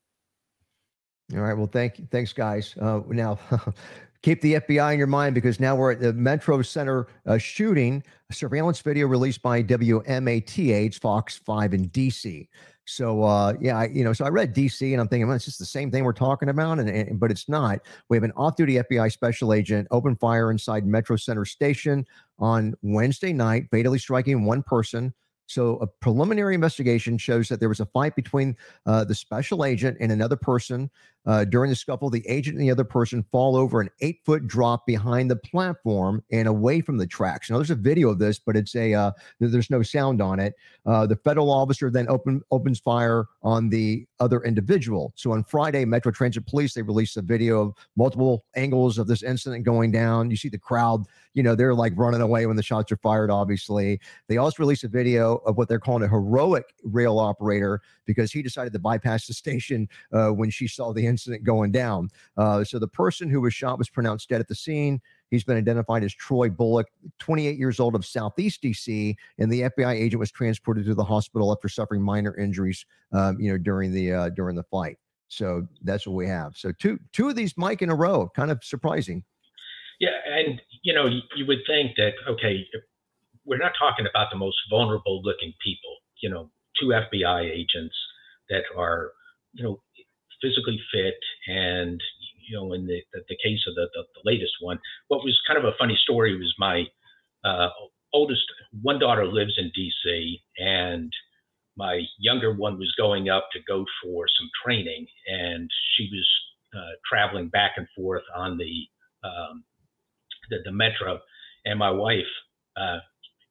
All 1.35 1.40
right. 1.40 1.56
Well, 1.56 1.66
thank 1.66 1.98
you. 1.98 2.06
Thanks, 2.11 2.32
guys. 2.32 2.74
Uh, 2.80 3.00
now, 3.08 3.38
keep 4.22 4.40
the 4.40 4.54
FBI 4.54 4.92
in 4.92 4.98
your 4.98 5.06
mind 5.06 5.35
because 5.35 5.61
now 5.61 5.74
we're 5.74 5.92
at 5.92 6.00
the 6.00 6.12
Metro 6.12 6.62
Center 6.62 7.08
uh, 7.26 7.38
shooting, 7.38 8.02
a 8.30 8.35
surveillance 8.35 8.80
video 8.80 9.06
released 9.06 9.42
by 9.42 9.62
WMATA, 9.62 10.98
Fox 11.00 11.38
5 11.38 11.74
in 11.74 11.88
DC. 11.90 12.48
So, 12.85 13.22
uh, 13.22 13.54
yeah, 13.61 13.78
I, 13.78 13.87
you 13.87 14.02
know, 14.02 14.12
so 14.12 14.24
I 14.24 14.28
read 14.28 14.54
DC 14.54 14.90
and 14.92 15.00
I'm 15.00 15.08
thinking, 15.08 15.26
well, 15.28 15.37
it's 15.37 15.44
just 15.44 15.58
the 15.58 15.64
same 15.64 15.90
thing 15.90 16.04
we're 16.04 16.12
talking 16.12 16.48
about, 16.48 16.80
and, 16.80 16.88
and 16.88 17.18
but 17.18 17.30
it's 17.30 17.48
not. 17.48 17.80
We 18.08 18.16
have 18.16 18.24
an 18.24 18.32
off-duty 18.37 18.74
FBI 18.74 19.12
special 19.12 19.52
agent 19.52 19.87
open 19.90 20.16
fire 20.16 20.50
inside 20.50 20.85
Metro 20.85 21.16
Center 21.16 21.44
Station 21.44 22.04
on 22.38 22.74
Wednesday 22.82 23.32
night, 23.32 23.68
fatally 23.70 23.98
striking 23.98 24.44
one 24.44 24.64
person. 24.64 25.14
So, 25.46 25.76
a 25.78 25.87
preliminary 25.87 26.55
investigation 26.55 27.18
shows 27.18 27.48
that 27.48 27.61
there 27.61 27.68
was 27.68 27.81
a 27.81 27.87
fight 27.87 28.16
between 28.16 28.57
uh, 28.87 29.05
the 29.05 29.14
special 29.14 29.64
agent 29.64 29.98
and 30.00 30.12
another 30.12 30.37
person. 30.37 30.90
Uh, 31.24 31.44
during 31.44 31.70
the 31.70 31.76
scuffle, 31.76 32.11
the 32.11 32.26
agent 32.28 32.56
and 32.56 32.64
the 32.64 32.70
other 32.70 32.85
person 32.85 33.24
fall 33.30 33.56
over 33.56 33.80
an 33.80 33.88
eight 34.00 34.20
foot 34.24 34.46
drop 34.46 34.87
behind 34.87 35.30
the 35.30 35.37
platform 35.37 36.22
and 36.32 36.48
away 36.48 36.80
from 36.80 36.98
the 36.98 37.06
tracks. 37.06 37.48
Now, 37.48 37.56
there's 37.56 37.70
a 37.70 37.76
video 37.76 38.08
of 38.08 38.18
this, 38.18 38.38
but 38.38 38.56
it's 38.56 38.74
a 38.74 38.94
uh, 38.94 39.12
there's 39.38 39.70
no 39.70 39.82
sound 39.82 40.20
on 40.20 40.40
it. 40.40 40.54
Uh, 40.85 41.06
the 41.06 41.16
federal 41.16 41.50
officer 41.50 41.90
then 41.90 42.08
open, 42.08 42.42
opens 42.50 42.80
fire 42.80 43.26
on 43.42 43.68
the 43.68 44.06
other 44.18 44.42
individual. 44.42 45.12
So 45.14 45.32
on 45.32 45.44
Friday, 45.44 45.85
Metro 45.85 46.11
Transit 46.11 46.46
Police 46.46 46.74
they 46.74 46.82
released 46.82 47.16
a 47.16 47.22
video 47.22 47.61
of 47.61 47.74
multiple 47.96 48.44
angles 48.56 48.98
of 48.98 49.06
this 49.06 49.22
incident 49.22 49.64
going 49.64 49.92
down. 49.92 50.30
You 50.30 50.37
see 50.37 50.48
the 50.48 50.58
crowd, 50.58 51.04
you 51.35 51.42
know, 51.42 51.54
they're 51.54 51.74
like 51.74 51.92
running 51.96 52.20
away 52.20 52.46
when 52.46 52.56
the 52.56 52.62
shots 52.62 52.90
are 52.90 52.96
fired. 52.96 53.30
Obviously, 53.30 54.00
they 54.28 54.38
also 54.38 54.62
released 54.62 54.85
a 54.85 54.88
video 54.88 55.37
of 55.46 55.56
what 55.56 55.68
they're 55.68 55.78
calling 55.78 56.02
a 56.02 56.08
heroic 56.08 56.74
rail 56.85 57.18
operator 57.18 57.80
because 58.06 58.32
he 58.32 58.42
decided 58.42 58.72
to 58.72 58.78
bypass 58.78 59.26
the 59.26 59.35
station 59.35 59.88
uh, 60.12 60.28
when 60.30 60.50
she 60.50 60.66
saw 60.66 60.92
the 60.92 61.06
incident 61.12 61.44
going 61.44 61.70
down. 61.70 62.09
Uh, 62.37 62.64
so 62.64 62.79
the 62.79 62.88
person 62.88 63.29
who 63.29 63.40
was 63.42 63.53
shot 63.53 63.79
was 63.79 63.90
pronounced 63.90 64.31
dead 64.31 64.40
at 64.40 64.48
the 64.48 64.55
scene. 64.55 65.01
He's 65.31 65.44
been 65.44 65.57
identified 65.57 66.03
as 66.05 66.14
Troy 66.14 66.48
Bullock, 66.48 66.88
28 67.18 67.59
years 67.59 67.81
old 67.81 67.94
of 67.94 68.05
Southeast 68.05 68.62
DC, 68.62 69.14
and 69.38 69.53
the 69.53 69.62
FBI 69.62 69.92
agent 69.92 70.20
was 70.20 70.31
transported 70.31 70.87
to 70.87 70.94
the 70.94 71.05
hospital 71.05 71.53
after 71.53 71.68
suffering 71.68 72.03
minor 72.03 72.37
injuries, 72.37 72.85
um, 73.12 73.38
you 73.38 73.51
know, 73.51 73.59
during 73.59 73.92
the 73.92 74.12
uh, 74.12 74.29
during 74.31 74.57
the 74.57 74.64
fight. 74.64 74.98
So 75.29 75.66
that's 75.83 76.07
what 76.07 76.14
we 76.14 76.27
have. 76.27 76.57
So 76.57 76.72
two 76.72 76.98
two 77.12 77.29
of 77.29 77.37
these, 77.37 77.57
Mike, 77.57 77.83
in 77.83 77.90
a 77.90 77.94
row, 77.94 78.31
kind 78.35 78.51
of 78.51 78.62
surprising. 78.62 79.25
Yeah, 80.01 80.18
and 80.27 80.61
you 80.83 80.92
know, 80.92 81.07
you, 81.07 81.46
would 81.46 81.61
think 81.66 81.92
that 81.96 82.12
okay, 82.29 82.66
we're 83.44 83.59
not 83.59 83.72
talking 83.79 84.07
about 84.09 84.29
the 84.31 84.38
most 84.38 84.57
vulnerable 84.68 85.22
looking 85.22 85.55
people. 85.64 85.96
You 86.20 86.31
know, 86.31 86.51
two 86.79 86.88
FBI 86.88 87.51
agents 87.51 87.94
that 88.51 88.64
are, 88.77 89.12
you 89.55 89.64
know, 89.64 89.81
physically 90.42 90.81
fit 90.92 91.20
and 91.48 92.02
you 92.48 92.57
know, 92.57 92.72
in 92.72 92.87
the, 92.87 93.00
the, 93.14 93.37
case 93.42 93.61
of 93.68 93.74
the, 93.74 93.88
the, 93.94 94.02
the, 94.14 94.20
latest 94.24 94.52
one, 94.61 94.78
what 95.09 95.24
was 95.24 95.40
kind 95.46 95.59
of 95.59 95.64
a 95.64 95.76
funny 95.78 95.96
story 96.02 96.37
was 96.37 96.55
my 96.59 96.85
uh, 97.44 97.68
oldest 98.12 98.42
one 98.83 98.98
daughter 98.98 99.26
lives 99.26 99.59
in 99.59 99.70
DC, 99.76 100.40
and 100.59 101.12
my 101.76 102.02
younger 102.18 102.52
one 102.55 102.78
was 102.78 102.92
going 102.96 103.28
up 103.28 103.48
to 103.52 103.61
go 103.66 103.85
for 104.02 104.26
some 104.38 104.50
training, 104.64 105.07
and 105.26 105.70
she 105.94 106.09
was 106.12 106.28
uh, 106.76 106.92
traveling 107.09 107.48
back 107.48 107.72
and 107.76 107.87
forth 107.96 108.24
on 108.37 108.59
the, 108.59 108.87
um, 109.26 109.64
the 110.50 110.59
the 110.64 110.72
metro, 110.72 111.18
and 111.64 111.78
my 111.78 111.90
wife. 111.90 112.33
Uh, 112.76 112.98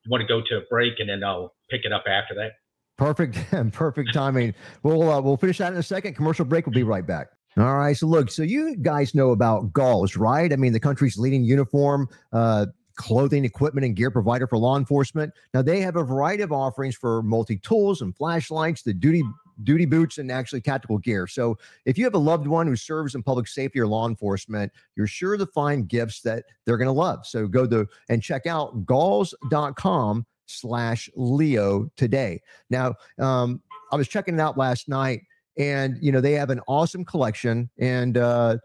you 0.03 0.09
want 0.09 0.21
to 0.21 0.27
go 0.27 0.41
to 0.41 0.57
a 0.57 0.67
break, 0.69 0.93
and 0.99 1.09
then 1.09 1.23
I'll 1.23 1.53
pick 1.69 1.81
it 1.85 1.93
up 1.93 2.05
after 2.07 2.33
that. 2.35 2.53
Perfect, 3.01 3.39
and 3.51 3.73
perfect 3.73 4.13
timing. 4.13 4.53
We'll 4.83 5.09
uh, 5.09 5.19
we'll 5.19 5.35
finish 5.35 5.57
that 5.57 5.73
in 5.73 5.79
a 5.79 5.83
second. 5.83 6.13
Commercial 6.13 6.45
break. 6.45 6.67
We'll 6.67 6.75
be 6.75 6.83
right 6.83 7.05
back. 7.05 7.29
All 7.57 7.75
right. 7.75 7.97
So 7.97 8.05
look, 8.05 8.29
so 8.29 8.43
you 8.43 8.75
guys 8.75 9.15
know 9.15 9.31
about 9.31 9.73
Galls, 9.73 10.15
right? 10.15 10.53
I 10.53 10.55
mean, 10.55 10.71
the 10.71 10.79
country's 10.79 11.17
leading 11.17 11.43
uniform 11.43 12.07
uh, 12.31 12.67
clothing, 12.97 13.43
equipment, 13.43 13.85
and 13.85 13.95
gear 13.95 14.11
provider 14.11 14.45
for 14.45 14.59
law 14.59 14.77
enforcement. 14.77 15.33
Now, 15.51 15.63
they 15.63 15.81
have 15.81 15.95
a 15.95 16.03
variety 16.03 16.43
of 16.43 16.51
offerings 16.51 16.95
for 16.95 17.23
multi 17.23 17.57
tools 17.57 18.01
and 18.01 18.15
flashlights, 18.15 18.83
the 18.83 18.93
duty 18.93 19.23
duty 19.63 19.85
boots 19.85 20.19
and 20.19 20.31
actually 20.31 20.61
tactical 20.61 20.99
gear. 20.99 21.25
So 21.25 21.57
if 21.85 21.97
you 21.97 22.03
have 22.03 22.13
a 22.13 22.19
loved 22.19 22.45
one 22.45 22.67
who 22.67 22.75
serves 22.75 23.15
in 23.15 23.23
public 23.23 23.47
safety 23.47 23.79
or 23.79 23.87
law 23.87 24.07
enforcement, 24.07 24.71
you're 24.95 25.07
sure 25.07 25.37
to 25.37 25.45
find 25.47 25.87
gifts 25.87 26.21
that 26.21 26.45
they're 26.65 26.77
going 26.77 26.87
to 26.87 26.91
love. 26.91 27.25
So 27.25 27.47
go 27.47 27.65
to 27.65 27.87
and 28.09 28.21
check 28.21 28.45
out 28.45 28.85
galls.com 28.85 30.25
slash 30.51 31.09
Leo 31.15 31.89
today. 31.95 32.41
Now, 32.69 32.95
um, 33.19 33.61
I 33.91 33.95
was 33.95 34.07
checking 34.07 34.35
it 34.35 34.39
out 34.39 34.57
last 34.57 34.87
night 34.87 35.21
and, 35.57 35.97
you 36.01 36.11
know, 36.11 36.21
they 36.21 36.33
have 36.33 36.49
an 36.49 36.61
awesome 36.67 37.05
collection 37.05 37.69
and, 37.79 38.17
uh, 38.17 38.57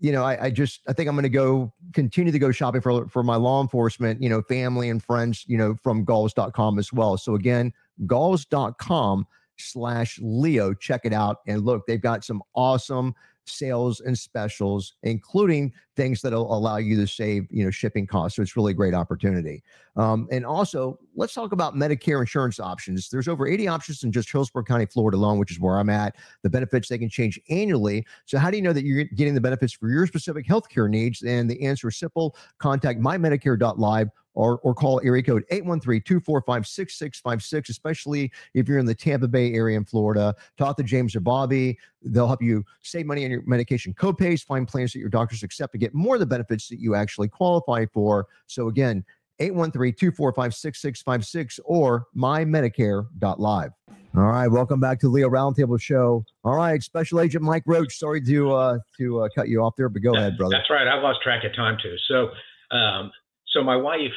you 0.00 0.12
know, 0.12 0.24
I, 0.24 0.46
I, 0.46 0.50
just 0.50 0.80
I 0.88 0.94
think 0.94 1.08
I'm 1.08 1.14
going 1.14 1.24
to 1.24 1.28
go 1.28 1.72
continue 1.92 2.32
to 2.32 2.38
go 2.38 2.50
shopping 2.50 2.80
for 2.80 3.06
for 3.08 3.22
my 3.22 3.36
law 3.36 3.60
enforcement, 3.60 4.22
you 4.22 4.30
know, 4.30 4.40
family 4.40 4.88
and 4.88 5.02
friends, 5.02 5.44
you 5.46 5.58
know, 5.58 5.76
from 5.82 6.04
galls.com 6.04 6.78
as 6.78 6.90
well. 6.90 7.18
So 7.18 7.34
again, 7.34 7.72
galls.com 8.06 9.26
slash 9.58 10.18
Leo. 10.22 10.72
Check 10.72 11.02
it 11.04 11.12
out. 11.12 11.38
And 11.46 11.66
look, 11.66 11.86
they've 11.86 12.00
got 12.00 12.24
some 12.24 12.42
awesome 12.54 13.14
sales 13.50 14.00
and 14.00 14.18
specials, 14.18 14.94
including 15.02 15.72
things 15.96 16.22
that'll 16.22 16.54
allow 16.54 16.76
you 16.76 16.96
to 16.96 17.06
save, 17.06 17.46
you 17.50 17.64
know, 17.64 17.70
shipping 17.70 18.06
costs. 18.06 18.36
So 18.36 18.42
it's 18.42 18.56
really 18.56 18.72
a 18.72 18.74
great 18.74 18.94
opportunity. 18.94 19.62
Um, 19.96 20.28
and 20.30 20.46
also, 20.46 20.98
let's 21.14 21.34
talk 21.34 21.52
about 21.52 21.74
Medicare 21.74 22.20
insurance 22.20 22.58
options. 22.58 23.10
There's 23.10 23.28
over 23.28 23.46
80 23.46 23.68
options 23.68 24.02
in 24.04 24.12
just 24.12 24.30
Hillsborough 24.30 24.64
County, 24.64 24.86
Florida 24.86 25.16
alone, 25.16 25.38
which 25.38 25.50
is 25.50 25.60
where 25.60 25.78
I'm 25.78 25.90
at. 25.90 26.16
The 26.42 26.50
benefits 26.50 26.88
they 26.88 26.98
can 26.98 27.10
change 27.10 27.38
annually. 27.50 28.06
So 28.24 28.38
how 28.38 28.50
do 28.50 28.56
you 28.56 28.62
know 28.62 28.72
that 28.72 28.84
you're 28.84 29.04
getting 29.04 29.34
the 29.34 29.40
benefits 29.40 29.72
for 29.72 29.90
your 29.90 30.06
specific 30.06 30.46
healthcare 30.46 30.88
needs? 30.88 31.22
And 31.22 31.50
the 31.50 31.60
answer 31.62 31.88
is 31.88 31.96
simple. 31.96 32.36
Contact 32.58 33.00
mymedicare.live 33.00 34.08
or, 34.34 34.58
or 34.60 34.74
call 34.74 35.00
area 35.04 35.22
code 35.22 35.44
813-245-6656, 35.50 37.68
especially 37.68 38.32
if 38.54 38.66
you're 38.68 38.78
in 38.78 38.86
the 38.86 38.94
Tampa 38.94 39.28
Bay 39.28 39.52
area 39.54 39.76
in 39.76 39.84
Florida. 39.84 40.34
Talk 40.56 40.78
to 40.78 40.82
James 40.82 41.14
or 41.16 41.20
Bobby. 41.20 41.78
They'll 42.02 42.26
help 42.26 42.42
you 42.42 42.64
save 42.82 43.06
money 43.06 43.24
on 43.24 43.30
your 43.30 43.42
medication 43.46 43.94
copays, 43.94 44.44
find 44.44 44.66
plans 44.66 44.92
that 44.92 44.98
your 45.00 45.08
doctors 45.08 45.42
accept 45.42 45.72
to 45.72 45.78
get 45.78 45.94
more 45.94 46.16
of 46.16 46.20
the 46.20 46.26
benefits 46.26 46.68
that 46.68 46.80
you 46.80 46.94
actually 46.94 47.28
qualify 47.28 47.86
for. 47.92 48.26
So 48.46 48.68
again, 48.68 49.04
813-245-6656 49.40 51.60
or 51.64 52.06
mymedicare.live. 52.16 53.70
All 54.16 54.22
right, 54.22 54.48
welcome 54.48 54.80
back 54.80 54.98
to 55.00 55.08
Leo 55.08 55.28
Roundtable 55.28 55.78
Show. 55.80 56.24
All 56.42 56.56
right, 56.56 56.82
Special 56.82 57.20
Agent 57.20 57.44
Mike 57.44 57.62
Roach. 57.64 57.96
Sorry 57.96 58.20
to 58.22 58.52
uh, 58.52 58.78
to 58.98 59.22
uh, 59.22 59.28
cut 59.34 59.48
you 59.48 59.62
off 59.62 59.74
there, 59.76 59.88
but 59.88 60.02
go 60.02 60.14
ahead, 60.14 60.36
brother. 60.36 60.56
That's 60.56 60.68
right. 60.68 60.88
I've 60.88 61.02
lost 61.02 61.22
track 61.22 61.44
of 61.44 61.54
time 61.54 61.78
too. 61.80 61.94
So, 62.08 62.30
um, 62.76 63.12
so 63.50 63.62
my 63.62 63.76
wife 63.76 64.16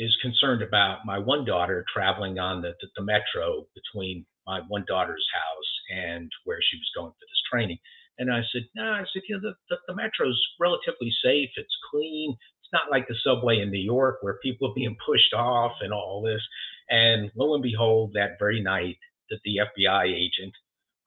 is 0.00 0.16
concerned 0.22 0.62
about 0.62 1.04
my 1.04 1.18
one 1.18 1.44
daughter 1.44 1.84
traveling 1.92 2.38
on 2.38 2.62
the, 2.62 2.72
the, 2.80 2.88
the 2.96 3.04
metro 3.04 3.66
between 3.74 4.26
my 4.46 4.60
one 4.68 4.84
daughter's 4.86 5.26
house 5.32 5.98
and 5.98 6.30
where 6.44 6.58
she 6.60 6.76
was 6.76 6.90
going 6.94 7.12
for 7.12 7.26
this 7.26 7.42
training. 7.50 7.78
And 8.18 8.32
I 8.32 8.42
said, 8.52 8.62
no, 8.74 8.84
nah, 8.84 8.96
I 8.98 9.04
said, 9.12 9.22
you 9.28 9.36
know, 9.36 9.40
the, 9.40 9.54
the, 9.70 9.76
the 9.88 9.94
metro's 9.94 10.40
relatively 10.60 11.12
safe. 11.24 11.50
It's 11.56 11.76
clean. 11.90 12.36
It's 12.60 12.72
not 12.72 12.90
like 12.90 13.08
the 13.08 13.16
subway 13.24 13.60
in 13.60 13.70
New 13.70 13.80
York 13.80 14.18
where 14.20 14.38
people 14.42 14.70
are 14.70 14.74
being 14.74 14.96
pushed 15.04 15.32
off 15.32 15.72
and 15.80 15.92
all 15.92 16.22
this. 16.22 16.42
And 16.90 17.30
lo 17.36 17.54
and 17.54 17.62
behold, 17.62 18.12
that 18.14 18.38
very 18.38 18.62
night, 18.62 18.98
that 19.30 19.40
the 19.44 19.58
FBI 19.58 20.04
agent, 20.12 20.52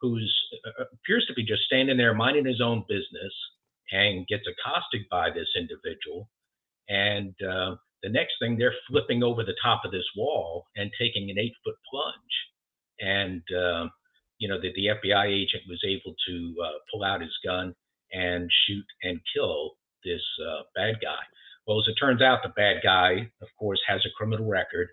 who's 0.02 0.34
uh, 0.66 0.82
uh, 0.82 0.86
appears 0.94 1.26
to 1.28 1.34
be 1.34 1.46
just 1.46 1.64
standing 1.64 1.98
there 1.98 2.14
minding 2.14 2.46
his 2.46 2.62
own 2.62 2.84
business, 2.88 3.34
and 3.92 4.28
gets 4.28 4.44
accosted 4.48 5.02
by 5.12 5.30
this 5.30 5.48
individual, 5.56 6.28
and 6.90 7.34
uh, 7.42 7.76
the 8.04 8.10
next 8.10 8.34
thing 8.40 8.58
they're 8.58 8.74
flipping 8.90 9.24
over 9.24 9.44
the 9.44 9.56
top 9.64 9.82
of 9.86 9.92
this 9.92 10.06
wall 10.16 10.66
and 10.76 10.92
taking 11.00 11.30
an 11.30 11.40
eight 11.40 11.54
foot 11.64 11.76
plunge, 11.90 12.36
and 13.00 13.42
uh, 13.56 13.88
you 14.38 14.48
know 14.48 14.60
that 14.60 14.74
the 14.76 14.88
FBI 14.88 15.28
agent 15.28 15.64
was 15.68 15.82
able 15.86 16.16
to 16.28 16.56
uh, 16.64 16.78
pull 16.92 17.04
out 17.04 17.22
his 17.22 17.36
gun 17.44 17.74
and 18.12 18.50
shoot 18.66 18.86
and 19.04 19.20
kill 19.36 19.72
this 20.04 20.22
uh, 20.48 20.62
bad 20.76 20.96
guy. 21.02 21.22
Well, 21.68 21.80
as 21.80 21.88
it 21.88 21.96
turns 22.00 22.22
out, 22.22 22.44
the 22.44 22.50
bad 22.50 22.78
guy, 22.84 23.32
of 23.42 23.48
course, 23.58 23.82
has 23.88 24.02
a 24.06 24.14
criminal 24.16 24.48
record. 24.48 24.88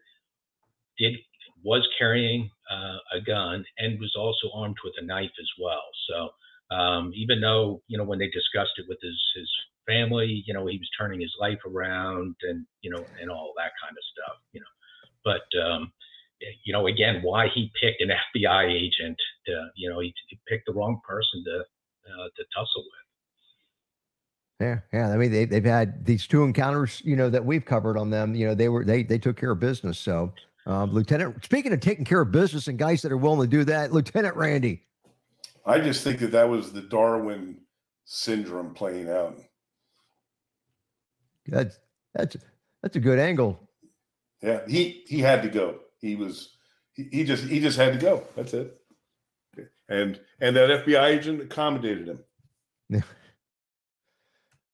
Did 0.99 1.17
was 1.63 1.87
carrying 1.99 2.51
uh, 2.71 2.99
a 3.17 3.21
gun 3.21 3.65
and 3.79 4.01
was 4.01 4.15
also 4.17 4.51
armed 4.55 4.77
with 4.85 4.95
a 4.99 5.05
knife 5.05 5.31
as 5.39 5.49
well. 5.61 5.85
So 6.09 6.75
um, 6.75 7.13
even 7.15 7.41
though 7.41 7.83
you 7.89 7.99
know 7.99 8.05
when 8.05 8.19
they 8.19 8.29
discussed 8.29 8.79
it 8.79 8.87
with 8.89 8.99
his 9.03 9.21
his 9.37 9.51
family, 9.87 10.43
you 10.47 10.55
know 10.55 10.67
he 10.67 10.79
was 10.79 10.89
turning 10.99 11.21
his 11.21 11.35
life 11.41 11.59
around 11.67 12.35
and 12.43 12.65
you 12.81 12.91
know 12.91 13.05
and 13.21 13.31
all 13.31 13.53
that 13.57 13.73
kind 13.83 13.97
of 13.97 14.05
stuff, 14.13 14.39
you 14.53 14.61
know. 14.61 14.67
But 15.25 15.61
um, 15.61 15.93
you 16.65 16.73
know 16.73 16.87
again, 16.87 17.21
why 17.23 17.49
he 17.55 17.71
picked 17.81 18.01
an 18.01 18.11
FBI 18.37 18.71
agent? 18.71 19.19
To, 19.47 19.67
you 19.77 19.91
know 19.91 20.01
he, 20.01 20.13
he 20.29 20.39
picked 20.49 20.67
the 20.67 20.73
wrong 20.73 21.01
person 21.07 21.45
to 21.45 21.61
uh, 21.61 22.29
to 22.37 22.45
tussle 22.55 22.85
with. 22.85 23.03
Yeah, 24.61 24.79
yeah. 24.93 25.09
I 25.11 25.17
mean, 25.17 25.33
they 25.33 25.45
they've 25.45 25.65
had 25.65 26.05
these 26.05 26.27
two 26.27 26.45
encounters, 26.45 27.03
you 27.05 27.17
know, 27.17 27.29
that 27.31 27.45
we've 27.45 27.65
covered 27.65 27.99
on 27.99 28.11
them. 28.11 28.35
You 28.35 28.47
know, 28.47 28.55
they 28.55 28.69
were 28.69 28.85
they 28.85 29.03
they 29.03 29.19
took 29.19 29.37
care 29.37 29.51
of 29.51 29.61
business. 29.61 29.99
So 29.99 30.33
um, 30.67 30.93
Lieutenant, 30.93 31.45
speaking 31.45 31.73
of 31.73 31.81
taking 31.81 32.05
care 32.05 32.21
of 32.21 32.31
business 32.31 32.69
and 32.69 32.79
guys 32.79 33.03
that 33.03 33.13
are 33.13 33.17
willing 33.17 33.51
to 33.51 33.57
do 33.57 33.65
that, 33.65 33.93
Lieutenant 33.93 34.37
Randy. 34.37 34.83
I 35.67 35.81
just 35.81 36.05
think 36.05 36.19
that 36.21 36.33
that 36.33 36.49
was 36.49 36.73
the 36.73 36.83
Darwin 36.83 37.59
syndrome 38.05 38.75
playing 38.75 39.09
out. 39.09 39.39
That's 41.47 41.79
that's 42.15 42.37
that's 42.83 42.97
a 42.97 43.01
good 43.01 43.19
angle. 43.19 43.61
Yeah, 44.43 44.61
he 44.67 45.05
he 45.07 45.21
had 45.21 45.43
to 45.43 45.49
go. 45.49 45.81
He 46.01 46.17
was 46.17 46.57
he, 46.93 47.09
he 47.11 47.25
just 47.25 47.45
he 47.45 47.61
just 47.61 47.79
had 47.79 47.93
to 47.93 47.99
go. 47.99 48.25
That's 48.37 48.55
it. 48.55 48.79
And 49.89 50.21
and 50.41 50.57
that 50.57 50.85
FBI 50.85 51.05
agent 51.05 51.43
accommodated 51.43 52.09
him. 52.09 52.25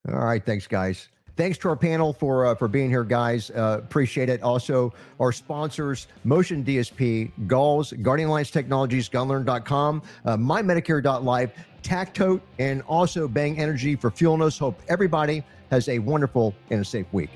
All 0.07 0.15
right, 0.15 0.43
thanks, 0.45 0.67
guys 0.67 1.09
thanks 1.39 1.57
to 1.57 1.69
our 1.69 1.75
panel 1.77 2.11
for 2.11 2.47
uh, 2.47 2.53
for 2.53 2.67
being 2.67 2.89
here, 2.89 3.05
guys. 3.05 3.49
Uh, 3.49 3.79
appreciate 3.81 4.29
it. 4.29 4.43
Also, 4.43 4.93
our 5.19 5.31
sponsors: 5.31 6.07
Motion 6.25 6.63
DSP, 6.63 7.31
Galls, 7.47 7.93
Guardian 8.01 8.27
Alliance 8.29 8.51
Technologies, 8.51 9.09
Gunlearn.com, 9.09 10.03
uh, 10.25 10.35
MyMedicare.live, 10.37 11.51
Tactote, 11.81 12.41
and 12.59 12.81
also 12.83 13.27
Bang 13.27 13.57
Energy 13.57 13.95
for 13.95 14.11
fueling 14.11 14.41
us. 14.41 14.59
Hope 14.59 14.79
everybody 14.89 15.41
has 15.69 15.87
a 15.89 15.99
wonderful 15.99 16.53
and 16.69 16.81
a 16.81 16.85
safe 16.85 17.05
week. 17.11 17.29